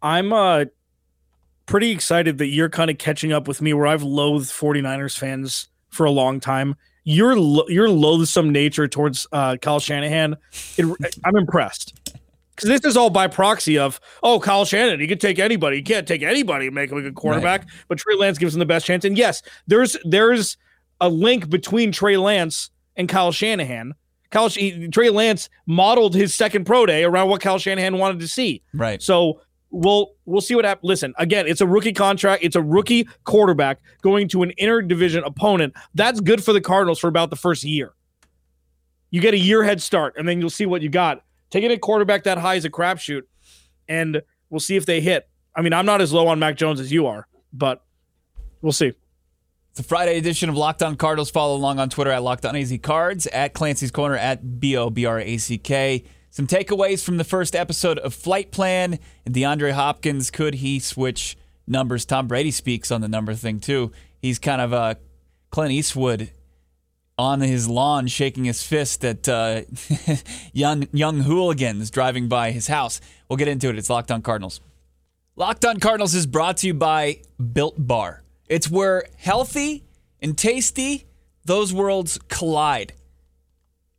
I'm 0.00 0.32
uh 0.32 0.66
pretty 1.66 1.90
excited 1.90 2.38
that 2.38 2.46
you're 2.46 2.68
kind 2.68 2.90
of 2.90 2.98
catching 2.98 3.32
up 3.32 3.46
with 3.46 3.60
me 3.60 3.72
where 3.72 3.86
I've 3.86 4.02
loathed 4.02 4.50
49ers 4.50 5.18
fans 5.18 5.68
for 5.92 6.04
a 6.04 6.10
long 6.10 6.40
time. 6.40 6.74
Your 7.04 7.36
lo- 7.36 7.66
your 7.68 7.88
loathsome 7.88 8.50
nature 8.50 8.88
towards 8.88 9.26
uh 9.32 9.56
Kyle 9.56 9.80
Shanahan, 9.80 10.36
it, 10.76 11.16
I'm 11.24 11.36
impressed. 11.36 11.94
Cuz 12.56 12.68
this 12.68 12.84
is 12.84 12.96
all 12.96 13.10
by 13.10 13.26
proxy 13.26 13.78
of, 13.78 14.00
oh, 14.22 14.38
Kyle 14.38 14.64
Shanahan, 14.64 15.00
he 15.00 15.06
could 15.06 15.20
take 15.20 15.38
anybody. 15.38 15.78
He 15.78 15.82
can't 15.82 16.06
take 16.06 16.22
anybody 16.22 16.66
and 16.66 16.74
make 16.74 16.90
him 16.90 16.98
a 16.98 17.02
good 17.02 17.14
quarterback, 17.14 17.66
but 17.88 17.98
Trey 17.98 18.14
Lance 18.14 18.38
gives 18.38 18.54
him 18.54 18.58
the 18.58 18.66
best 18.66 18.86
chance. 18.86 19.04
And 19.04 19.16
yes, 19.16 19.42
there's 19.66 19.96
there's 20.04 20.56
a 21.00 21.08
link 21.08 21.48
between 21.50 21.92
Trey 21.92 22.16
Lance 22.16 22.70
and 22.96 23.08
Kyle 23.08 23.32
Shanahan. 23.32 23.94
Kyle 24.30 24.48
he, 24.48 24.88
Trey 24.88 25.10
Lance 25.10 25.48
modeled 25.66 26.14
his 26.14 26.34
second 26.34 26.64
pro 26.64 26.86
day 26.86 27.04
around 27.04 27.28
what 27.28 27.40
Kyle 27.40 27.58
Shanahan 27.58 27.98
wanted 27.98 28.20
to 28.20 28.28
see. 28.28 28.62
Right. 28.72 29.02
So 29.02 29.40
we'll 29.72 30.12
we'll 30.26 30.40
see 30.40 30.54
what 30.54 30.64
happens. 30.64 30.86
Listen, 30.86 31.14
again, 31.18 31.48
it's 31.48 31.60
a 31.60 31.66
rookie 31.66 31.92
contract. 31.92 32.44
It's 32.44 32.54
a 32.54 32.62
rookie 32.62 33.08
quarterback 33.24 33.80
going 34.02 34.28
to 34.28 34.42
an 34.42 34.52
interdivision 34.60 35.26
opponent. 35.26 35.74
That's 35.94 36.20
good 36.20 36.44
for 36.44 36.52
the 36.52 36.60
Cardinals 36.60 37.00
for 37.00 37.08
about 37.08 37.30
the 37.30 37.36
first 37.36 37.64
year. 37.64 37.94
You 39.10 39.20
get 39.20 39.34
a 39.34 39.38
year 39.38 39.64
head 39.64 39.82
start, 39.82 40.14
and 40.16 40.28
then 40.28 40.40
you'll 40.40 40.50
see 40.50 40.66
what 40.66 40.82
you 40.82 40.88
got. 40.88 41.24
Taking 41.50 41.70
a 41.70 41.78
quarterback 41.78 42.24
that 42.24 42.38
high 42.38 42.54
is 42.54 42.64
a 42.64 42.70
crapshoot, 42.70 43.22
and 43.88 44.22
we'll 44.48 44.60
see 44.60 44.76
if 44.76 44.86
they 44.86 45.00
hit. 45.00 45.28
I 45.54 45.62
mean, 45.62 45.72
I'm 45.72 45.84
not 45.84 46.00
as 46.00 46.12
low 46.12 46.28
on 46.28 46.38
Mac 46.38 46.56
Jones 46.56 46.80
as 46.80 46.92
you 46.92 47.06
are, 47.06 47.26
but 47.52 47.84
we'll 48.62 48.72
see. 48.72 48.92
It's 49.70 49.80
a 49.80 49.82
Friday 49.82 50.18
edition 50.18 50.48
of 50.48 50.56
Locked 50.56 50.82
On 50.82 50.96
Cardinals. 50.96 51.30
Follow 51.30 51.56
along 51.56 51.78
on 51.78 51.88
Twitter 51.88 52.10
at 52.10 52.22
Locked 52.22 52.46
On 52.46 52.54
AZ 52.54 52.72
Cards, 52.82 53.26
at 53.26 53.54
Clancy's 53.54 53.90
Corner, 53.90 54.16
at 54.16 54.60
B 54.60 54.76
O 54.76 54.90
B 54.90 55.04
R 55.06 55.18
A 55.18 55.36
C 55.38 55.58
K. 55.58 56.04
Some 56.32 56.46
takeaways 56.46 57.04
from 57.04 57.18
the 57.18 57.24
first 57.24 57.54
episode 57.54 57.98
of 57.98 58.14
Flight 58.14 58.50
Plan. 58.50 58.98
DeAndre 59.28 59.72
Hopkins, 59.72 60.30
could 60.30 60.54
he 60.54 60.78
switch 60.78 61.36
numbers? 61.66 62.06
Tom 62.06 62.26
Brady 62.26 62.50
speaks 62.50 62.90
on 62.90 63.02
the 63.02 63.08
number 63.08 63.34
thing, 63.34 63.60
too. 63.60 63.92
He's 64.18 64.38
kind 64.38 64.62
of 64.62 64.72
a 64.72 64.96
Clint 65.50 65.72
Eastwood 65.72 66.30
on 67.18 67.42
his 67.42 67.68
lawn 67.68 68.06
shaking 68.06 68.44
his 68.44 68.62
fist 68.62 69.04
at 69.04 69.28
uh, 69.28 69.60
young, 70.54 70.88
young 70.90 71.20
hooligans 71.20 71.90
driving 71.90 72.28
by 72.28 72.50
his 72.50 72.66
house. 72.66 73.02
We'll 73.28 73.36
get 73.36 73.48
into 73.48 73.68
it. 73.68 73.76
It's 73.76 73.90
Locked 73.90 74.10
On 74.10 74.22
Cardinals. 74.22 74.62
Locked 75.36 75.66
On 75.66 75.78
Cardinals 75.80 76.14
is 76.14 76.26
brought 76.26 76.56
to 76.58 76.66
you 76.66 76.72
by 76.72 77.20
Built 77.52 77.74
Bar. 77.76 78.22
It's 78.48 78.70
where 78.70 79.04
healthy 79.18 79.84
and 80.22 80.38
tasty, 80.38 81.04
those 81.44 81.74
worlds 81.74 82.18
collide. 82.28 82.94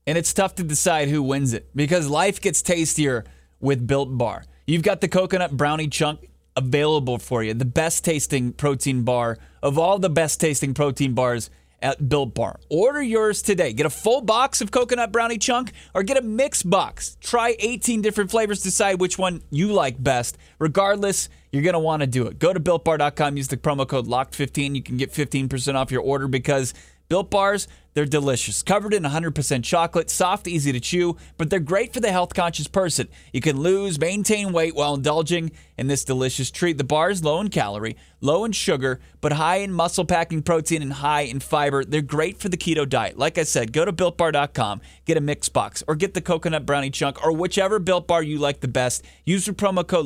And 0.06 0.18
it's 0.18 0.34
tough 0.34 0.56
to 0.56 0.64
decide 0.64 1.08
who 1.08 1.24
wins 1.24 1.54
it 1.54 1.70
because 1.76 2.10
life 2.10 2.42
gets 2.42 2.62
tastier 2.62 3.24
with 3.60 3.88
Built 3.88 4.18
Bar. 4.18 4.44
You've 4.68 4.84
got 4.84 5.02
the 5.02 5.08
coconut 5.08 5.56
brownie 5.56 5.88
chunk 5.88 6.30
available 6.56 7.18
for 7.18 7.44
you, 7.44 7.54
the 7.54 7.66
best 7.66 8.06
tasting 8.06 8.54
protein 8.54 9.04
bar 9.04 9.38
of 9.62 9.80
all 9.80 10.00
the 10.00 10.10
best 10.10 10.40
tasting 10.40 10.74
protein 10.74 11.14
bars 11.14 11.50
at 11.82 12.10
Built 12.10 12.34
Bar. 12.34 12.60
Order 12.70 13.02
yours 13.02 13.42
today. 13.42 13.74
Get 13.74 13.86
a 13.86 13.90
full 13.90 14.22
box 14.22 14.62
of 14.62 14.72
coconut 14.72 15.12
brownie 15.12 15.38
chunk 15.38 15.74
or 15.94 16.02
get 16.02 16.18
a 16.18 16.22
mixed 16.22 16.70
box. 16.70 17.18
Try 17.22 17.56
18 17.60 18.02
different 18.02 18.32
flavors, 18.32 18.64
decide 18.64 19.00
which 19.00 19.18
one 19.18 19.44
you 19.52 19.74
like 19.74 20.02
best. 20.02 20.38
Regardless, 20.60 21.30
you're 21.52 21.64
going 21.64 21.74
to 21.74 21.80
want 21.80 22.02
to 22.02 22.08
do 22.08 22.26
it. 22.28 22.40
Go 22.40 22.54
to 22.54 22.60
builtbar.com, 22.60 23.38
use 23.38 23.50
the 23.50 23.58
promo 23.58 23.88
code 23.88 24.08
LOCKED15. 24.08 24.76
You 24.76 24.82
can 24.82 24.98
get 24.98 25.12
15% 25.12 25.76
off 25.76 25.92
your 25.92 26.02
order 26.02 26.28
because 26.28 26.74
Built 27.10 27.30
Bars, 27.30 27.68
they're 27.94 28.06
delicious. 28.06 28.64
Covered 28.64 28.94
in 28.94 29.04
100% 29.04 29.64
chocolate, 29.64 30.10
soft, 30.10 30.48
easy 30.48 30.72
to 30.72 30.80
chew, 30.80 31.18
but 31.38 31.50
they're 31.50 31.60
great 31.60 31.94
for 31.94 32.00
the 32.00 32.12
health 32.12 32.34
conscious 32.34 32.68
person. 32.68 33.08
You 33.32 33.42
can 33.42 33.60
lose, 33.60 34.00
maintain 34.00 34.52
weight 34.52 34.76
while 34.76 34.96
indulging 34.96 35.52
in 35.78 35.88
this 35.88 36.04
delicious 36.04 36.52
treat. 36.52 36.78
The 36.78 36.84
bar 36.84 37.10
is 37.10 37.24
low 37.24 37.40
in 37.40 37.50
calorie, 37.50 37.96
low 38.22 38.46
in 38.46 38.52
sugar, 38.52 39.00
but 39.22 39.34
high 39.34 39.58
in 39.58 39.72
muscle 39.72 40.06
packing 40.06 40.42
protein 40.42 40.82
and 40.82 40.94
high 40.94 41.22
in 41.22 41.40
fiber. 41.40 41.84
They're 41.84 42.02
great 42.02 42.40
for 42.40 42.50
the 42.50 42.58
keto 42.58 42.88
diet. 42.88 43.18
Like 43.18 43.38
I 43.38 43.44
said, 43.44 43.74
go 43.74 43.86
to 43.86 43.94
builtbar.com, 43.94 44.82
get 45.06 45.18
a 45.18 45.22
mix 45.22 45.50
box, 45.50 45.84
or 45.88 45.96
get 45.96 46.14
the 46.14 46.22
coconut 46.22 46.66
brownie 46.66 46.90
chunk, 46.90 47.24
or 47.24 47.32
whichever 47.32 47.80
Built 47.80 48.08
Bar 48.08 48.24
you 48.24 48.40
like 48.40 48.62
the 48.62 48.68
best. 48.68 49.04
Use 49.26 49.46
the 49.46 49.54
promo 49.54 49.86
code 49.86 50.06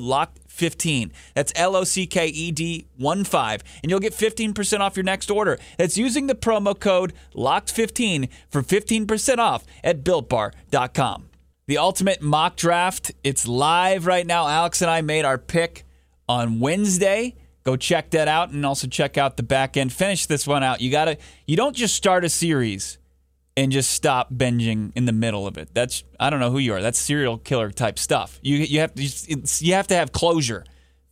LOCKED15. 0.58 1.12
That's 1.34 1.52
L 1.56 1.76
O 1.76 1.84
C 1.84 2.06
K 2.08 2.28
E 2.28 2.52
D 2.52 2.88
1 2.98 3.24
5, 3.24 3.64
and 3.82 3.90
you'll 3.90 4.00
get 4.00 4.14
15% 4.14 4.80
off 4.80 4.96
your 4.96 5.04
next 5.04 5.32
order. 5.32 5.58
That's 5.78 5.98
using 5.98 6.28
the 6.28 6.36
promo 6.36 6.78
code 6.78 7.14
LOCKED15 7.36 8.30
for 8.50 8.62
15% 8.62 9.38
off 9.38 9.66
at 9.84 10.04
builtbar.com. 10.04 11.30
The 11.68 11.78
ultimate 11.78 12.22
mock 12.22 12.56
draft, 12.56 13.12
it's 13.24 13.48
live 13.48 14.06
right 14.06 14.26
now. 14.26 14.48
Alex 14.48 14.82
and 14.82 14.90
I 14.90 15.02
made 15.02 15.26
our 15.26 15.38
pick 15.38 15.84
on 16.30 16.60
Wednesday. 16.60 17.36
Go 17.64 17.76
check 17.76 18.12
that 18.12 18.30
out 18.30 18.52
and 18.52 18.66
also 18.66 18.88
check 18.88 19.18
out 19.18 19.36
the 19.36 19.44
back 19.44 19.76
end. 19.76 19.92
Finish 19.92 20.28
this 20.28 20.48
one 20.48 20.64
out. 20.64 20.80
You 20.80 20.90
got 20.90 21.06
to 21.06 21.18
you 21.46 21.58
don't 21.58 21.76
just 21.76 21.96
start 21.96 22.24
a 22.24 22.30
series 22.30 22.98
and 23.58 23.72
just 23.72 23.92
stop 23.92 24.32
binging 24.32 24.92
in 24.96 25.06
the 25.06 25.12
middle 25.12 25.48
of 25.48 25.58
it. 25.58 25.70
That's 25.74 26.04
I 26.20 26.30
don't 26.30 26.40
know 26.40 26.52
who 26.52 26.60
you 26.60 26.74
are. 26.76 26.82
That's 26.82 27.00
serial 27.00 27.40
killer 27.40 27.72
type 27.72 28.00
stuff. 28.00 28.40
You 28.44 28.58
you 28.58 28.80
have 28.80 28.94
to 28.94 29.04
you 29.66 29.74
have 29.74 29.88
to 29.88 29.96
have 29.96 30.14
closure. 30.14 30.64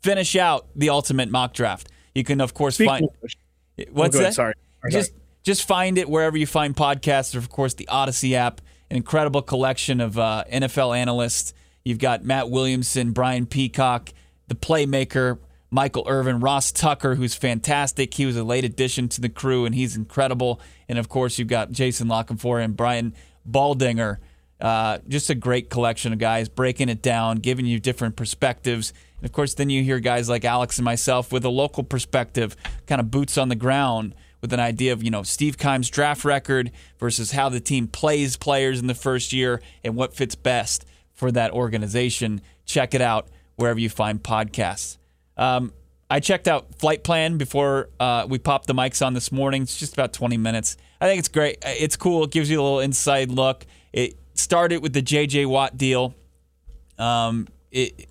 Finish 0.04 0.36
out 0.36 0.68
the 0.76 0.90
ultimate 0.92 1.30
mock 1.30 1.54
draft. 1.54 1.90
You 2.14 2.24
can 2.24 2.40
of 2.40 2.54
course 2.54 2.76
Speak 2.76 2.88
find 2.88 3.08
English. 3.12 3.38
what's 3.92 4.16
Oh, 4.16 4.20
that? 4.20 4.36
Sorry. 4.36 4.54
Sorry. 4.82 4.92
Just 4.92 5.12
just 5.44 5.68
find 5.68 5.98
it 5.98 6.08
wherever 6.08 6.38
you 6.38 6.48
find 6.48 6.76
podcasts, 6.76 7.36
or 7.36 7.40
of 7.40 7.50
course 7.50 7.74
the 7.74 7.88
Odyssey 7.88 8.36
app, 8.36 8.62
an 8.90 8.98
incredible 8.98 9.42
collection 9.42 10.00
of 10.00 10.18
uh, 10.18 10.44
NFL 10.52 10.96
analysts. 10.96 11.54
You've 11.84 12.00
got 12.00 12.24
Matt 12.24 12.50
Williamson, 12.50 13.12
Brian 13.12 13.46
Peacock, 13.48 14.10
the 14.48 14.56
playmaker, 14.56 15.40
Michael 15.72 16.06
Irvin, 16.08 16.40
Ross 16.40 16.72
Tucker, 16.72 17.16
who's 17.16 17.36
fantastic. 17.36 18.14
He 18.14 18.26
was 18.26 18.38
a 18.38 18.44
late 18.44 18.64
addition 18.64 19.10
to 19.10 19.22
the 19.22 19.30
crew, 19.30 19.66
and 19.66 19.76
he's 19.76 19.96
incredible. 19.96 20.62
And 20.88 20.98
of 21.00 21.10
course, 21.10 21.38
you've 21.38 21.48
got 21.48 21.72
Jason 21.72 22.08
La 22.08 22.24
Canfora 22.24 22.64
and 22.64 22.78
Brian 22.78 23.14
Baldinger. 23.50 24.18
Uh, 24.60 25.00
just 25.08 25.30
a 25.30 25.36
great 25.36 25.70
collection 25.70 26.14
of 26.14 26.20
guys 26.20 26.48
breaking 26.48 26.88
it 26.90 27.02
down, 27.02 27.38
giving 27.38 27.66
you 27.66 27.80
different 27.80 28.16
perspectives. 28.16 28.94
And 29.18 29.26
of 29.26 29.34
course, 29.34 29.54
then 29.54 29.70
you 29.70 29.84
hear 29.84 30.00
guys 30.00 30.30
like 30.30 30.46
Alex 30.46 30.78
and 30.78 30.86
myself 30.86 31.32
with 31.32 31.44
a 31.44 31.50
local 31.50 31.84
perspective, 31.84 32.56
kind 32.88 33.02
of 33.02 33.12
boots 33.12 33.38
on 33.38 33.50
the 33.50 33.56
ground, 33.56 34.16
with 34.42 34.54
an 34.54 34.60
idea 34.60 34.94
of 34.94 35.04
you 35.04 35.10
know 35.10 35.24
Steve 35.24 35.58
Keim's 35.58 35.90
draft 35.90 36.24
record 36.24 36.72
versus 37.00 37.32
how 37.32 37.50
the 37.50 37.60
team 37.60 37.88
plays 37.88 38.38
players 38.38 38.80
in 38.80 38.88
the 38.88 38.94
first 38.94 39.34
year 39.34 39.62
and 39.84 39.96
what 39.96 40.16
fits 40.16 40.36
best 40.36 40.86
for 41.14 41.32
that 41.32 41.52
organization. 41.52 42.42
Check 42.66 42.94
it 42.94 43.02
out 43.02 43.28
wherever 43.56 43.80
you 43.80 43.90
find 43.90 44.22
podcasts. 44.22 44.98
Um, 45.38 45.74
I 46.10 46.20
checked 46.20 46.48
out 46.48 46.76
Flight 46.76 47.04
Plan 47.04 47.38
before 47.38 47.90
uh, 48.00 48.28
we 48.30 48.38
popped 48.38 48.68
the 48.68 48.74
mics 48.74 49.06
on 49.06 49.14
this 49.14 49.32
morning. 49.32 49.64
It's 49.64 49.78
just 49.78 49.94
about 49.94 50.14
20 50.14 50.38
minutes. 50.38 50.78
I 51.02 51.08
think 51.08 51.20
it's 51.20 51.28
great. 51.28 51.58
It's 51.64 51.96
cool. 51.96 52.24
It 52.26 52.32
gives 52.32 52.50
you 52.50 52.62
a 52.62 52.64
little 52.64 52.80
inside 52.80 53.32
look. 53.32 53.66
It 53.92 54.18
started 54.36 54.82
with 54.82 54.94
the 54.94 55.02
J.J. 55.02 55.46
Watt 55.46 55.78
deal. 55.78 56.14
Um, 56.98 57.48
it, 57.72 58.08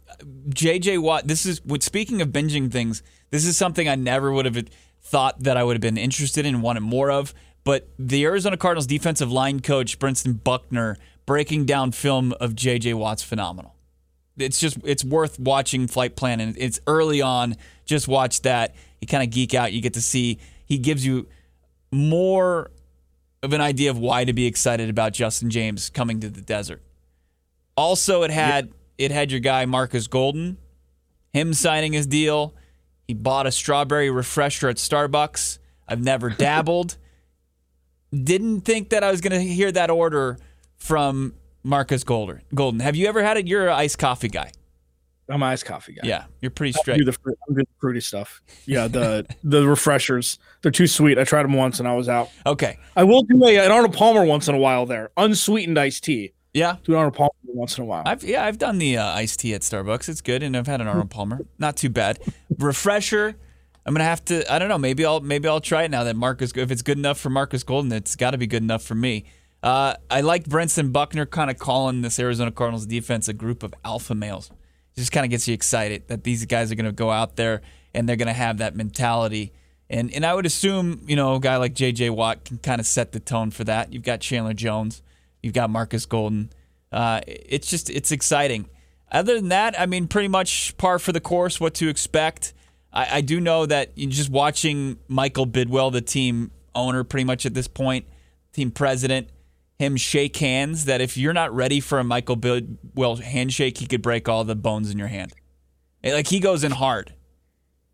J.J. 0.49 0.99
Watt. 0.99 1.27
This 1.29 1.47
is 1.47 1.61
speaking 1.81 2.21
of 2.21 2.29
binging 2.29 2.71
things. 2.71 3.03
This 3.31 3.47
is 3.47 3.57
something 3.57 3.89
I 3.89 3.95
never 3.95 4.33
would 4.33 4.45
have 4.45 4.69
thought 5.03 5.43
that 5.43 5.57
I 5.57 5.65
would 5.65 5.75
have 5.75 5.81
been 5.81 5.99
interested 5.99 6.47
in 6.47 6.55
and 6.55 6.63
wanted 6.63 6.81
more 6.81 7.11
of. 7.11 7.33
But 7.63 7.89
the 7.99 8.25
Arizona 8.25 8.57
Cardinals 8.57 8.87
defensive 8.87 9.31
line 9.33 9.61
coach 9.61 9.99
Brentson 9.99 10.43
Buckner 10.43 10.97
breaking 11.27 11.65
down 11.65 11.93
film 11.93 12.33
of 12.41 12.55
J.J. 12.55 12.95
Watt's 12.95 13.23
phenomenal. 13.23 13.75
It's 14.37 14.59
just 14.59 14.79
it's 14.85 15.05
worth 15.05 15.39
watching 15.39 15.87
Flight 15.87 16.17
Plan, 16.17 16.41
and 16.41 16.57
it's 16.59 16.81
early 16.87 17.23
on. 17.23 17.57
Just 17.85 18.09
watch 18.09 18.43
that. 18.43 18.75
You 19.01 19.07
kind 19.07 19.23
of 19.23 19.31
geek 19.31 19.55
out. 19.55 19.73
You 19.73 19.81
get 19.81 19.95
to 19.95 20.03
see 20.03 20.39
he 20.67 20.79
gives 20.79 21.05
you 21.07 21.29
more 21.93 22.71
of 23.43 23.53
an 23.53 23.61
idea 23.61 23.91
of 23.91 23.99
why 23.99 24.25
to 24.25 24.33
be 24.33 24.47
excited 24.47 24.89
about 24.89 25.13
Justin 25.13 25.51
James 25.51 25.91
coming 25.91 26.21
to 26.21 26.31
the 26.31 26.41
desert. 26.41 26.83
Also, 27.77 28.23
it 28.23 28.31
had 28.31 28.73
it 28.99 29.11
had 29.11 29.31
your 29.31 29.41
guy 29.41 29.67
Marcus 29.67 30.07
Golden, 30.07 30.59
him 31.33 31.55
signing 31.55 31.93
his 31.93 32.07
deal. 32.07 32.55
He 33.07 33.15
bought 33.15 33.47
a 33.47 33.53
strawberry 33.53 34.11
refresher 34.11 34.69
at 34.69 34.77
Starbucks. 34.77 35.59
I've 35.87 36.03
never 36.03 36.31
dabbled. 36.39 36.97
Didn't 38.13 38.63
think 38.63 38.91
that 38.91 39.05
I 39.05 39.11
was 39.11 39.21
going 39.21 39.33
to 39.33 39.41
hear 39.41 39.71
that 39.73 39.91
order 39.91 40.39
from 40.77 41.35
Marcus 41.65 42.05
Golden. 42.05 42.43
Golden. 42.55 42.81
Have 42.81 42.95
you 42.95 43.09
ever 43.09 43.23
had 43.23 43.37
it? 43.37 43.49
You're 43.49 43.69
an 43.69 43.75
iced 43.75 43.99
coffee 43.99 44.29
guy. 44.29 44.53
I'm 45.29 45.43
an 45.43 45.49
iced 45.49 45.65
coffee 45.65 45.95
guy. 45.95 46.03
Yeah, 46.05 46.25
you're 46.43 46.51
pretty 46.51 46.73
straight. 46.73 46.95
I 46.95 46.99
do 46.99 47.05
the, 47.07 47.17
I 47.27 47.55
do 47.55 47.55
the 47.55 47.67
fruity 47.81 48.01
stuff. 48.01 48.43
Yeah, 48.67 48.89
the 48.89 49.27
the 49.43 49.67
refreshers. 49.67 50.39
They're 50.61 50.71
too 50.71 50.87
sweet. 50.87 51.19
I 51.19 51.25
tried 51.25 51.45
them 51.45 51.55
once 51.55 51.79
and 51.79 51.89
I 51.89 51.95
was 51.95 52.09
out. 52.09 52.29
Okay. 52.45 52.79
I 52.95 53.05
will 53.05 53.23
do 53.23 53.43
a, 53.45 53.57
an 53.57 53.73
Arnold 53.73 53.95
Palmer 53.95 54.25
once 54.25 54.49
in 54.49 54.55
a 54.55 54.59
while 54.59 54.85
there. 54.85 55.11
Unsweetened 55.17 55.79
iced 55.79 56.05
tea. 56.05 56.35
Yeah. 56.53 56.77
Do 56.85 56.93
an 56.93 56.99
Arnold 56.99 57.15
Palmer 57.15 57.31
once 57.47 57.79
in 57.79 57.85
a 57.85 57.87
while. 57.87 58.03
I've 58.05 58.23
yeah, 58.23 58.45
I've 58.45 58.59
done 58.59 58.77
the 58.77 58.99
uh, 58.99 59.07
iced 59.07 59.41
tea 59.41 59.55
at 59.55 59.63
Starbucks. 59.63 60.11
It's 60.11 60.21
good, 60.21 60.43
and 60.43 60.55
I've 60.55 60.67
had 60.67 60.83
an 60.83 60.89
Arnold 60.89 61.11
Palmer. 61.11 61.41
Not 61.59 61.77
too 61.77 61.89
bad. 61.89 62.19
Refresher. 62.59 63.35
I'm 63.87 63.95
gonna 63.95 64.05
have 64.05 64.25
to. 64.27 64.51
I 64.53 64.59
don't 64.59 64.69
know. 64.69 64.79
Maybe 64.79 65.05
I'll 65.05 65.21
maybe 65.21 65.49
I'll 65.49 65.61
try 65.61 65.85
it 65.85 65.91
now 65.91 66.05
that 66.05 66.17
Marcus. 66.17 66.53
If 66.55 66.71
it's 66.71 66.83
good 66.83 66.99
enough 66.99 67.19
for 67.19 67.31
Marcus 67.31 67.63
Golden, 67.63 67.93
it's 67.93 68.15
got 68.15 68.33
to 68.33 68.39
be 68.39 68.47
good 68.47 68.63
enough 68.63 68.83
for 68.83 68.95
me. 68.95 69.25
Uh, 69.65 69.97
I 70.11 70.21
like 70.21 70.45
Brentson 70.45 70.93
Buckner 70.93 71.25
kind 71.25 71.51
of 71.51 71.59
calling 71.59 72.03
this 72.03 72.19
Arizona 72.19 72.53
Cardinals 72.53 72.85
defense 72.85 73.29
a 73.29 73.33
group 73.33 73.63
of 73.63 73.73
alpha 73.83 74.15
males. 74.15 74.51
It 74.95 75.01
just 75.01 75.11
kind 75.11 75.25
of 75.25 75.31
gets 75.31 75.49
you 75.49 75.55
excited 75.55 76.07
that 76.09 76.23
these 76.23 76.45
guys 76.45 76.71
are 76.71 76.75
going 76.75 76.85
to 76.85 76.93
go 76.93 77.11
out 77.11 77.37
there 77.37 77.63
and 77.95 78.07
they're 78.07 78.17
going 78.17 78.29
to 78.29 78.35
have 78.35 78.59
that 78.59 78.77
mentality. 78.77 79.55
And 79.89 80.13
and 80.13 80.27
I 80.27 80.35
would 80.35 80.45
assume 80.45 81.01
you 81.07 81.17
know 81.17 81.37
a 81.37 81.41
guy 81.41 81.57
like 81.57 81.73
J.J. 81.73 82.11
Watt 82.11 82.45
can 82.45 82.59
kind 82.59 82.79
of 82.79 82.87
set 82.87 83.13
the 83.13 83.21
tone 83.21 83.51
for 83.51 83.65
that. 83.65 83.91
You've 83.91 84.03
got 84.03 84.21
Chandler 84.21 84.53
Jones, 84.53 85.03
you've 85.43 85.55
got 85.55 85.71
Marcus 85.71 86.05
Golden. 86.05 86.51
Uh, 86.93 87.23
it's 87.27 87.71
just 87.71 87.89
it's 87.89 88.13
exciting. 88.13 88.69
Other 89.11 89.35
than 89.37 89.49
that, 89.49 89.81
I 89.81 89.87
mean, 89.87 90.09
pretty 90.09 90.29
much 90.29 90.77
par 90.77 90.99
for 90.99 91.13
the 91.13 91.21
course. 91.21 91.59
What 91.59 91.73
to 91.77 91.89
expect? 91.89 92.53
I, 92.93 93.17
I 93.17 93.21
do 93.23 93.41
know 93.41 93.65
that 93.65 93.97
just 93.97 94.29
watching 94.29 94.99
Michael 95.09 95.47
Bidwill, 95.47 95.91
the 95.91 96.03
team 96.03 96.51
owner, 96.75 97.03
pretty 97.03 97.25
much 97.25 97.47
at 97.47 97.55
this 97.55 97.69
point, 97.69 98.05
team 98.53 98.71
president, 98.71 99.29
him 99.79 99.97
shake 99.97 100.37
hands 100.37 100.85
that 100.85 101.01
if 101.01 101.17
you're 101.17 101.33
not 101.33 101.55
ready 101.55 101.81
for 101.81 101.99
a 101.99 102.05
Michael 102.05 102.37
Bidwill 102.37 103.21
handshake, 103.21 103.79
he 103.79 103.87
could 103.87 104.03
break 104.03 104.29
all 104.29 104.45
the 104.45 104.55
bones 104.55 104.91
in 104.91 104.99
your 104.99 105.09
hand. 105.09 105.33
Like 106.03 106.29
he 106.29 106.39
goes 106.39 106.63
in 106.65 106.73
hard. 106.73 107.15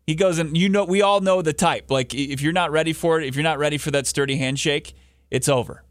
He 0.05 0.15
goes 0.15 0.39
in. 0.39 0.53
You 0.55 0.69
know, 0.69 0.83
we 0.83 1.01
all 1.01 1.21
know 1.21 1.41
the 1.41 1.53
type. 1.53 1.89
Like 1.89 2.13
if 2.13 2.41
you're 2.41 2.53
not 2.53 2.71
ready 2.71 2.93
for 2.93 3.19
it, 3.19 3.25
if 3.25 3.35
you're 3.35 3.43
not 3.43 3.57
ready 3.57 3.77
for 3.77 3.91
that 3.91 4.05
sturdy 4.05 4.35
handshake, 4.35 4.93
it's 5.29 5.47
over. 5.47 5.83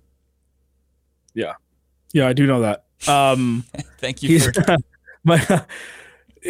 Yeah, 1.32 1.54
yeah, 2.12 2.26
I 2.26 2.32
do 2.32 2.46
know 2.46 2.60
that. 2.60 2.84
Um, 3.08 3.64
Thank 3.98 4.22
you. 4.22 4.40
For- 4.40 4.76
my, 5.24 5.64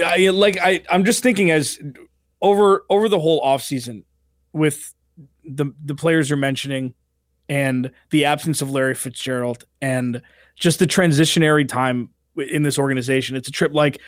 I, 0.05 0.29
like 0.29 0.59
I, 0.59 0.83
I'm 0.91 1.05
just 1.05 1.23
thinking 1.23 1.51
as 1.51 1.79
over 2.43 2.85
over 2.91 3.09
the 3.09 3.21
whole 3.21 3.41
offseason 3.43 4.05
with 4.53 4.95
the 5.45 5.67
the 5.85 5.95
players 5.95 6.29
you're 6.31 6.37
mentioning 6.37 6.95
and 7.51 7.91
the 8.11 8.25
absence 8.25 8.63
of 8.63 8.71
Larry 8.71 8.95
Fitzgerald 8.95 9.65
and 9.83 10.23
just 10.55 10.79
the 10.79 10.87
transitionary 10.87 11.69
time 11.69 12.09
in 12.37 12.63
this 12.63 12.79
organization. 12.79 13.37
It's 13.37 13.49
a 13.49 13.53
trip 13.53 13.75
like 13.75 14.01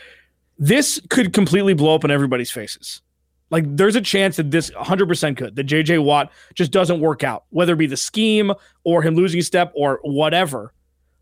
this 0.57 0.99
could 1.09 1.33
completely 1.33 1.73
blow 1.73 1.93
up 1.93 2.05
in 2.05 2.09
everybody's 2.09 2.49
faces. 2.49 3.01
Like 3.49 3.65
there's 3.67 3.97
a 3.97 4.01
chance 4.01 4.37
that 4.37 4.49
this 4.49 4.71
100% 4.71 5.37
could. 5.37 5.57
That 5.57 5.67
JJ 5.67 6.03
Watt 6.03 6.31
just 6.55 6.71
doesn't 6.71 7.01
work 7.01 7.23
out, 7.23 7.43
whether 7.49 7.73
it 7.73 7.77
be 7.77 7.85
the 7.85 7.97
scheme 7.97 8.53
or 8.85 9.01
him 9.03 9.13
losing 9.13 9.41
a 9.41 9.43
step 9.43 9.73
or 9.75 9.99
whatever. 10.03 10.73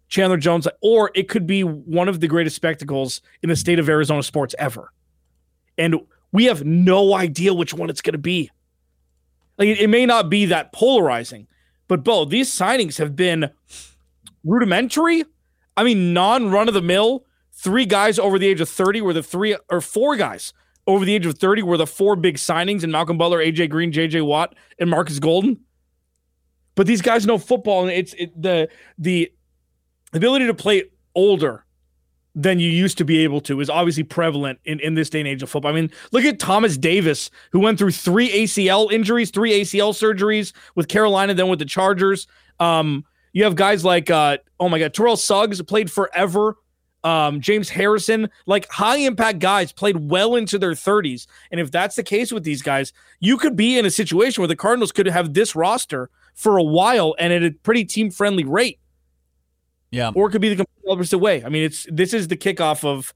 Chandler 0.08 0.38
Jones, 0.38 0.68
or 0.82 1.10
it 1.16 1.28
could 1.28 1.48
be 1.48 1.64
one 1.64 2.08
of 2.08 2.20
the 2.20 2.28
greatest 2.28 2.56
spectacles 2.56 3.22
in 3.42 3.50
the 3.50 3.56
state 3.56 3.80
of 3.80 3.90
Arizona 3.90 4.22
sports 4.22 4.54
ever. 4.60 4.92
And 5.78 5.96
we 6.32 6.46
have 6.46 6.66
no 6.66 7.16
idea 7.16 7.54
which 7.54 7.74
one 7.74 7.90
it's 7.90 8.02
going 8.02 8.14
to 8.14 8.20
be. 8.20 8.52
Like 9.58 9.70
it, 9.70 9.80
it 9.80 9.88
may 9.88 10.06
not 10.06 10.30
be 10.30 10.46
that 10.48 10.72
polarizing, 10.72 11.48
but 11.92 12.06
Bo, 12.06 12.24
these 12.24 12.50
signings 12.50 13.00
have 13.00 13.18
been 13.18 13.52
rudimentary. 14.46 15.26
I 15.76 15.84
mean, 15.84 16.14
non 16.14 16.50
run 16.50 16.70
of 16.70 16.74
the 16.74 16.82
mill. 16.82 17.26
Three 17.52 17.86
guys 17.86 18.18
over 18.18 18.40
the 18.40 18.48
age 18.48 18.62
of 18.62 18.70
30 18.70 19.02
were 19.02 19.12
the 19.12 19.22
three 19.22 19.58
or 19.70 19.82
four 19.82 20.16
guys 20.16 20.54
over 20.88 21.04
the 21.04 21.14
age 21.14 21.26
of 21.26 21.38
30 21.38 21.64
were 21.64 21.76
the 21.76 21.86
four 21.86 22.16
big 22.16 22.38
signings 22.38 22.84
and 22.84 22.94
Malcolm 22.94 23.18
Butler, 23.18 23.40
AJ 23.40 23.72
Green, 23.72 23.92
JJ 23.92 24.26
Watt, 24.26 24.56
and 24.80 24.90
Marcus 24.90 25.20
Golden. 25.20 25.60
But 26.76 26.88
these 26.88 27.02
guys 27.02 27.26
know 27.26 27.38
football, 27.38 27.82
and 27.82 27.92
it's 27.92 28.14
it, 28.14 28.42
the 28.42 28.70
the 28.98 29.30
ability 30.14 30.48
to 30.48 30.54
play 30.54 30.86
older 31.14 31.66
than 32.34 32.60
you 32.60 32.70
used 32.70 32.98
to 32.98 33.06
be 33.06 33.20
able 33.24 33.42
to 33.42 33.60
is 33.60 33.70
obviously 33.70 34.04
prevalent 34.04 34.60
in, 34.66 34.80
in 34.80 34.96
this 34.96 35.10
day 35.10 35.20
and 35.20 35.28
age 35.28 35.44
of 35.44 35.50
football. 35.50 35.72
I 35.72 35.76
mean, 35.76 35.92
look 36.12 36.24
at 36.24 36.40
Thomas 36.40 36.78
Davis, 36.78 37.30
who 37.52 37.60
went 37.60 37.78
through 37.78 37.92
three 37.92 38.30
ACL 38.30 38.92
injuries, 38.92 39.32
three 39.32 39.62
ACL 39.62 39.92
surgeries 39.92 40.54
with 40.76 40.88
Carolina, 40.88 41.34
then 41.34 41.50
with 41.50 41.60
the 41.60 41.66
Chargers. 41.66 42.28
Um, 42.60 43.06
you 43.34 43.44
have 43.44 43.56
guys 43.56 43.84
like, 43.84 44.10
uh, 44.10 44.38
oh 44.60 44.70
my 44.70 44.80
God, 44.80 44.94
Terrell 44.94 45.18
Suggs 45.18 45.62
played 45.64 45.92
forever. 45.92 46.58
Um, 47.04 47.42
James 47.42 47.68
Harrison, 47.70 48.30
like 48.46 48.70
high 48.70 48.98
impact 48.98 49.40
guys, 49.40 49.72
played 49.72 50.10
well 50.10 50.36
into 50.36 50.60
their 50.60 50.74
30s. 50.74 51.26
And 51.50 51.60
if 51.60 51.72
that's 51.72 51.96
the 51.96 52.04
case 52.04 52.32
with 52.32 52.44
these 52.44 52.62
guys, 52.62 52.94
you 53.20 53.38
could 53.38 53.56
be 53.56 53.80
in 53.80 53.86
a 53.88 53.90
situation 53.90 54.42
where 54.42 54.48
the 54.48 54.56
Cardinals 54.56 54.92
could 54.92 55.08
have 55.08 55.34
this 55.34 55.56
roster 55.56 56.12
for 56.36 56.58
a 56.58 56.64
while 56.64 57.16
and 57.18 57.34
at 57.34 57.44
a 57.44 57.52
pretty 57.52 57.86
team 57.86 58.12
friendly 58.12 58.44
rate. 58.44 58.80
Yeah. 59.92 60.12
Or 60.16 60.28
it 60.28 60.32
could 60.32 60.42
be 60.42 60.50
the 60.50 60.56
complete 60.56 60.92
opposite 60.92 61.20
way. 61.20 61.44
I 61.44 61.50
mean, 61.50 61.64
it's 61.64 61.86
this 61.92 62.14
is 62.14 62.30
the 62.30 62.38
kickoff 62.38 62.84
of 62.84 63.14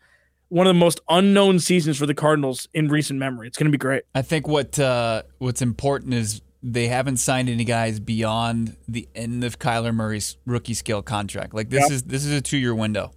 one 0.49 0.67
of 0.67 0.73
the 0.73 0.79
most 0.79 0.99
unknown 1.09 1.59
seasons 1.59 1.97
for 1.97 2.05
the 2.05 2.13
Cardinals 2.13 2.67
in 2.73 2.89
recent 2.89 3.19
memory. 3.19 3.47
It's 3.47 3.57
going 3.57 3.65
to 3.65 3.71
be 3.71 3.77
great. 3.77 4.03
I 4.13 4.21
think 4.21 4.47
what 4.47 4.77
uh, 4.77 5.23
what's 5.39 5.61
important 5.61 6.13
is 6.13 6.41
they 6.61 6.87
haven't 6.87 7.17
signed 7.17 7.49
any 7.49 7.63
guys 7.63 7.99
beyond 7.99 8.75
the 8.87 9.07
end 9.15 9.43
of 9.43 9.59
Kyler 9.59 9.93
Murray's 9.93 10.37
rookie 10.45 10.73
scale 10.73 11.01
contract. 11.01 11.53
Like 11.53 11.69
this 11.69 11.83
yep. 11.83 11.91
is 11.91 12.03
this 12.03 12.25
is 12.25 12.31
a 12.31 12.41
two 12.41 12.57
year 12.57 12.75
window, 12.75 13.13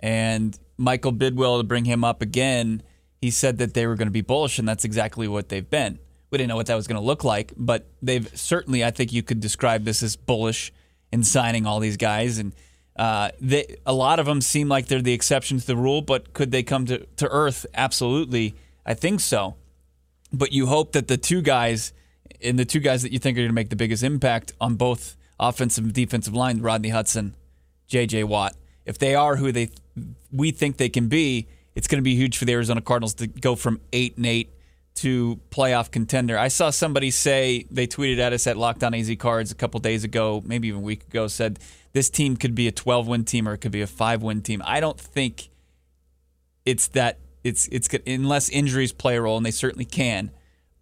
and 0.00 0.58
Michael 0.76 1.12
Bidwill 1.12 1.60
to 1.60 1.64
bring 1.64 1.84
him 1.84 2.04
up 2.04 2.22
again. 2.22 2.82
He 3.20 3.30
said 3.30 3.58
that 3.58 3.74
they 3.74 3.86
were 3.86 3.96
going 3.96 4.08
to 4.08 4.12
be 4.12 4.20
bullish, 4.20 4.58
and 4.58 4.68
that's 4.68 4.84
exactly 4.84 5.26
what 5.26 5.48
they've 5.48 5.68
been. 5.68 5.98
We 6.30 6.38
didn't 6.38 6.48
know 6.48 6.56
what 6.56 6.66
that 6.66 6.74
was 6.74 6.86
going 6.86 7.00
to 7.00 7.06
look 7.06 7.24
like, 7.24 7.52
but 7.56 7.88
they've 8.02 8.28
certainly. 8.38 8.84
I 8.84 8.90
think 8.90 9.12
you 9.12 9.22
could 9.22 9.40
describe 9.40 9.84
this 9.84 10.02
as 10.02 10.16
bullish 10.16 10.72
in 11.12 11.22
signing 11.22 11.66
all 11.66 11.80
these 11.80 11.96
guys 11.96 12.38
and 12.38 12.52
uh, 12.98 13.30
they, 13.40 13.76
a 13.84 13.92
lot 13.92 14.18
of 14.18 14.26
them 14.26 14.40
seem 14.40 14.68
like 14.68 14.86
they're 14.86 15.02
the 15.02 15.12
exception 15.12 15.58
to 15.58 15.66
the 15.66 15.76
rule, 15.76 16.02
but 16.02 16.32
could 16.32 16.50
they 16.50 16.62
come 16.62 16.86
to, 16.86 17.04
to 17.16 17.28
earth? 17.28 17.66
Absolutely. 17.74 18.54
I 18.84 18.94
think 18.94 19.20
so. 19.20 19.56
But 20.32 20.52
you 20.52 20.66
hope 20.66 20.92
that 20.92 21.08
the 21.08 21.16
two 21.16 21.42
guys, 21.42 21.92
and 22.42 22.58
the 22.58 22.64
two 22.64 22.80
guys 22.80 23.02
that 23.02 23.12
you 23.12 23.18
think 23.18 23.36
are 23.36 23.40
going 23.40 23.48
to 23.48 23.54
make 23.54 23.70
the 23.70 23.76
biggest 23.76 24.02
impact 24.02 24.52
on 24.60 24.76
both 24.76 25.16
offensive 25.38 25.84
and 25.84 25.92
defensive 25.92 26.34
line, 26.34 26.60
Rodney 26.60 26.88
Hudson 26.88 27.34
J.J. 27.86 28.24
Watt. 28.24 28.54
If 28.84 28.98
they 28.98 29.14
are 29.14 29.36
who 29.36 29.52
they 29.52 29.70
we 30.32 30.50
think 30.50 30.76
they 30.76 30.88
can 30.88 31.08
be, 31.08 31.48
it's 31.74 31.88
going 31.88 31.98
to 31.98 32.02
be 32.02 32.14
huge 32.14 32.36
for 32.36 32.44
the 32.44 32.52
Arizona 32.52 32.80
Cardinals 32.80 33.14
to 33.14 33.26
go 33.26 33.56
from 33.56 33.80
eight 33.92 34.16
and 34.16 34.26
eight 34.26 34.50
to 34.96 35.40
playoff 35.50 35.90
contender. 35.90 36.38
I 36.38 36.48
saw 36.48 36.70
somebody 36.70 37.10
say 37.10 37.66
they 37.70 37.86
tweeted 37.86 38.18
at 38.18 38.32
us 38.32 38.46
at 38.46 38.56
Lockdown 38.56 38.98
AZ 38.98 39.14
Cards 39.18 39.52
a 39.52 39.54
couple 39.54 39.80
days 39.80 40.04
ago, 40.04 40.42
maybe 40.44 40.68
even 40.68 40.80
a 40.80 40.84
week 40.84 41.04
ago, 41.04 41.26
said 41.28 41.58
this 41.92 42.10
team 42.10 42.36
could 42.36 42.54
be 42.54 42.68
a 42.68 42.72
12 42.72 43.06
win 43.06 43.24
team 43.24 43.48
or 43.48 43.54
it 43.54 43.58
could 43.58 43.72
be 43.72 43.82
a 43.82 43.86
five 43.86 44.22
win 44.22 44.42
team. 44.42 44.62
I 44.64 44.80
don't 44.80 45.00
think 45.00 45.50
it's 46.64 46.88
that 46.88 47.18
it's 47.44 47.68
it's 47.70 47.88
unless 48.06 48.48
injuries 48.48 48.92
play 48.92 49.16
a 49.16 49.22
role, 49.22 49.36
and 49.36 49.46
they 49.46 49.52
certainly 49.52 49.84
can. 49.84 50.32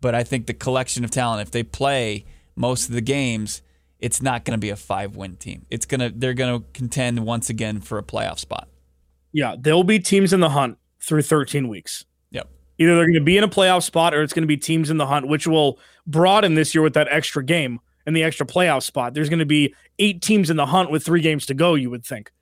But 0.01 0.15
I 0.15 0.25
think 0.25 0.47
the 0.47 0.55
collection 0.55 1.05
of 1.05 1.11
talent, 1.11 1.43
if 1.43 1.51
they 1.51 1.63
play 1.63 2.25
most 2.57 2.89
of 2.89 2.95
the 2.95 3.01
games, 3.01 3.63
it's 3.99 4.21
not 4.21 4.45
going 4.45 4.53
to 4.53 4.61
be 4.61 4.71
a 4.71 4.77
five 4.77 5.15
win 5.15 5.37
team. 5.37 5.67
It's 5.71 5.87
gonna 5.87 6.11
they're 6.15 6.35
going 6.35 6.61
to 6.61 6.67
contend 6.73 7.25
once 7.25 7.51
again 7.51 7.81
for 7.81 7.99
a 7.99 8.03
playoff 8.03 8.39
spot. 8.39 8.69
Yeah, 9.33 9.57
there 9.59 9.75
will 9.75 9.85
be 9.85 9.99
teams 9.99 10.33
in 10.33 10.41
the 10.41 10.51
hunt 10.51 10.79
through 11.03 11.23
13 11.23 11.69
weeks. 11.69 12.05
Either 12.79 12.97
they're 12.97 13.07
going 13.07 13.15
to 13.15 13.21
be 13.21 13.37
in 13.37 13.45
a 13.45 13.49
playoff 13.49 13.83
spot 13.83 14.15
or 14.15 14.23
it's 14.23 14.33
going 14.33 14.43
to 14.43 14.49
be 14.49 14.57
teams 14.57 14.91
in 14.91 14.97
the 14.97 15.07
hunt, 15.07 15.29
which 15.29 15.47
will 15.47 15.79
broaden 16.07 16.55
this 16.55 16.75
year 16.75 16.83
with 16.83 16.95
that 16.95 17.09
extra 17.11 17.45
game 17.45 17.81
and 18.07 18.17
the 18.17 18.23
extra 18.23 18.47
playoff 18.47 18.83
spot. 18.83 19.15
There's 19.15 19.29
going 19.29 19.39
to 19.39 19.47
be 19.47 19.75
eight 19.99 20.23
teams 20.23 20.51
in 20.51 20.57
the 20.57 20.67
hunt 20.67 20.91
with 20.91 21.05
three 21.05 21.21
games 21.21 21.47
to 21.47 21.55
go, 21.55 21.75
you 21.75 21.91
would 21.91 22.05
think. 22.05 22.33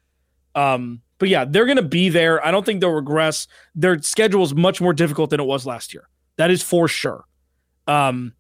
Um, 0.55 1.03
but 1.19 1.29
yeah, 1.29 1.45
they're 1.45 1.67
going 1.67 1.77
to 1.77 1.83
be 1.83 2.09
there. 2.09 2.45
I 2.45 2.51
don't 2.51 2.67
think 2.67 2.81
they'll 2.81 2.91
regress. 2.91 3.47
Their 3.75 4.01
schedule 4.03 4.43
is 4.43 4.55
much 4.55 4.81
more 4.81 4.93
difficult 4.93 5.31
than 5.31 5.41
it 5.41 5.47
was 5.47 5.67
last 5.67 5.95
year. 5.95 6.09
That 6.37 6.51
is 6.51 6.63
for 6.63 6.89
sure. 6.89 7.25
Um, 7.87 8.33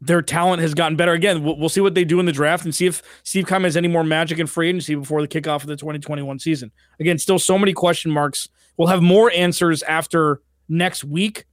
their 0.00 0.20
talent 0.20 0.60
has 0.60 0.74
gotten 0.74 0.96
better. 0.96 1.12
Again, 1.12 1.42
we'll, 1.42 1.58
we'll, 1.58 1.68
see 1.68 1.80
what 1.80 1.94
they 1.94 2.04
do 2.04 2.20
in 2.20 2.26
the 2.26 2.32
draft 2.32 2.64
and 2.64 2.74
see 2.74 2.86
if 2.86 3.02
Steve 3.22 3.46
Keim 3.46 3.64
has 3.64 3.76
any 3.76 3.88
more 3.88 4.04
magic 4.04 4.38
in 4.38 4.46
free 4.46 4.68
agency 4.68 4.94
before 4.94 5.22
the 5.22 5.28
kickoff 5.28 5.62
of 5.62 5.66
the 5.66 5.76
2021 5.76 6.38
season. 6.38 6.72
Again, 7.00 7.18
still 7.18 7.38
so 7.38 7.58
many 7.58 7.72
question 7.72 8.10
marks. 8.10 8.48
We'll 8.76 8.88
have 8.88 9.02
more 9.02 9.30
answers 9.30 9.82
after 9.84 10.42
next 10.68 11.04
week, 11.04 11.46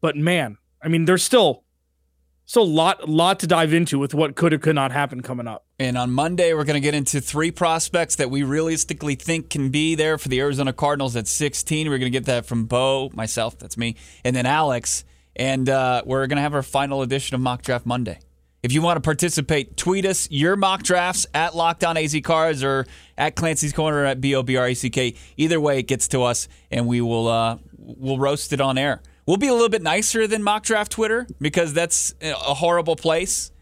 but 0.00 0.16
man, 0.16 0.58
I 0.82 0.88
mean, 0.88 1.04
there's 1.04 1.22
still 1.22 1.64
so 2.48 2.62
lot, 2.62 3.06
lot 3.06 3.40
to 3.40 3.46
dive 3.46 3.74
into 3.74 3.98
with 3.98 4.14
what 4.14 4.34
could 4.34 4.54
or 4.54 4.58
could 4.58 4.74
not 4.74 4.90
happen 4.90 5.20
coming 5.20 5.46
up. 5.46 5.66
And 5.78 5.98
on 5.98 6.10
Monday, 6.10 6.54
we're 6.54 6.64
going 6.64 6.80
to 6.80 6.80
get 6.80 6.94
into 6.94 7.20
three 7.20 7.50
prospects 7.50 8.16
that 8.16 8.30
we 8.30 8.42
realistically 8.42 9.16
think 9.16 9.50
can 9.50 9.68
be 9.68 9.94
there 9.94 10.16
for 10.16 10.28
the 10.28 10.40
Arizona 10.40 10.72
Cardinals 10.72 11.14
at 11.14 11.26
16. 11.28 11.88
We're 11.88 11.98
going 11.98 12.10
to 12.10 12.18
get 12.18 12.24
that 12.24 12.46
from 12.46 12.64
Bo, 12.64 13.10
myself, 13.12 13.58
that's 13.58 13.76
me, 13.76 13.96
and 14.24 14.34
then 14.34 14.46
Alex. 14.46 15.04
And 15.36 15.68
uh, 15.68 16.02
we're 16.06 16.26
going 16.26 16.36
to 16.36 16.42
have 16.42 16.54
our 16.54 16.62
final 16.62 17.02
edition 17.02 17.34
of 17.34 17.42
Mock 17.42 17.60
Draft 17.60 17.84
Monday. 17.84 18.18
If 18.62 18.72
you 18.72 18.82
want 18.82 18.96
to 18.96 19.02
participate, 19.02 19.76
tweet 19.76 20.04
us 20.04 20.28
your 20.30 20.56
mock 20.56 20.82
drafts 20.82 21.26
at 21.32 21.52
Lockdown 21.52 22.02
AZ 22.02 22.18
Cards 22.24 22.64
or 22.64 22.86
at 23.16 23.36
Clancy's 23.36 23.72
Corner 23.72 24.04
at 24.04 24.20
B 24.20 24.34
O 24.34 24.42
B 24.42 24.56
R 24.56 24.66
A 24.66 24.74
C 24.74 24.90
K. 24.90 25.14
Either 25.36 25.60
way, 25.60 25.78
it 25.78 25.84
gets 25.84 26.08
to 26.08 26.24
us, 26.24 26.48
and 26.70 26.88
we 26.88 27.00
will 27.00 27.28
uh, 27.28 27.58
we'll 27.96 28.18
roast 28.18 28.52
it 28.52 28.60
on 28.60 28.78
air. 28.78 29.02
We'll 29.26 29.36
be 29.36 29.48
a 29.48 29.52
little 29.52 29.68
bit 29.68 29.82
nicer 29.82 30.26
than 30.26 30.42
mock 30.42 30.64
draft 30.64 30.92
Twitter 30.92 31.26
because 31.40 31.72
that's 31.72 32.14
a 32.20 32.32
horrible 32.54 32.96
place. 32.96 33.50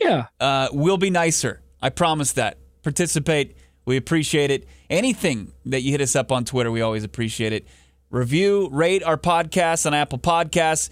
Yeah. 0.00 0.28
Uh, 0.40 0.68
we'll 0.72 0.96
be 0.96 1.10
nicer. 1.10 1.60
I 1.82 1.90
promise 1.90 2.32
that. 2.32 2.56
Participate. 2.82 3.58
We 3.84 3.98
appreciate 3.98 4.50
it. 4.50 4.66
Anything 4.88 5.52
that 5.66 5.82
you 5.82 5.90
hit 5.90 6.00
us 6.00 6.16
up 6.16 6.32
on 6.32 6.46
Twitter, 6.46 6.70
we 6.70 6.80
always 6.80 7.04
appreciate 7.04 7.52
it. 7.52 7.66
Review, 8.08 8.70
rate 8.72 9.02
our 9.02 9.18
podcast 9.18 9.84
on 9.84 9.92
Apple 9.92 10.18
Podcasts. 10.18 10.88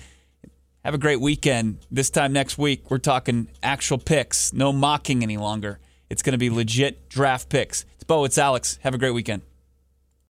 Have 0.85 0.93
a 0.93 0.99
great 0.99 1.19
weekend. 1.21 1.79
This 1.91 2.11
time 2.11 2.35
next 2.35 2.59
week, 2.59 2.91
we're 2.91 2.99
talking 2.99 3.49
actual 3.63 3.97
picks. 3.97 4.53
No 4.53 4.71
mocking 4.71 5.23
any 5.23 5.39
longer. 5.39 5.81
It's 6.11 6.21
going 6.21 6.33
to 6.33 6.39
be 6.39 6.51
legit 6.51 7.09
draft 7.09 7.49
picks. 7.49 7.87
It's 7.95 8.05
Bo, 8.05 8.25
it's 8.25 8.37
Alex. 8.37 8.79
Have 8.83 8.93
a 8.95 8.99
great 8.99 9.13
weekend. 9.15 9.41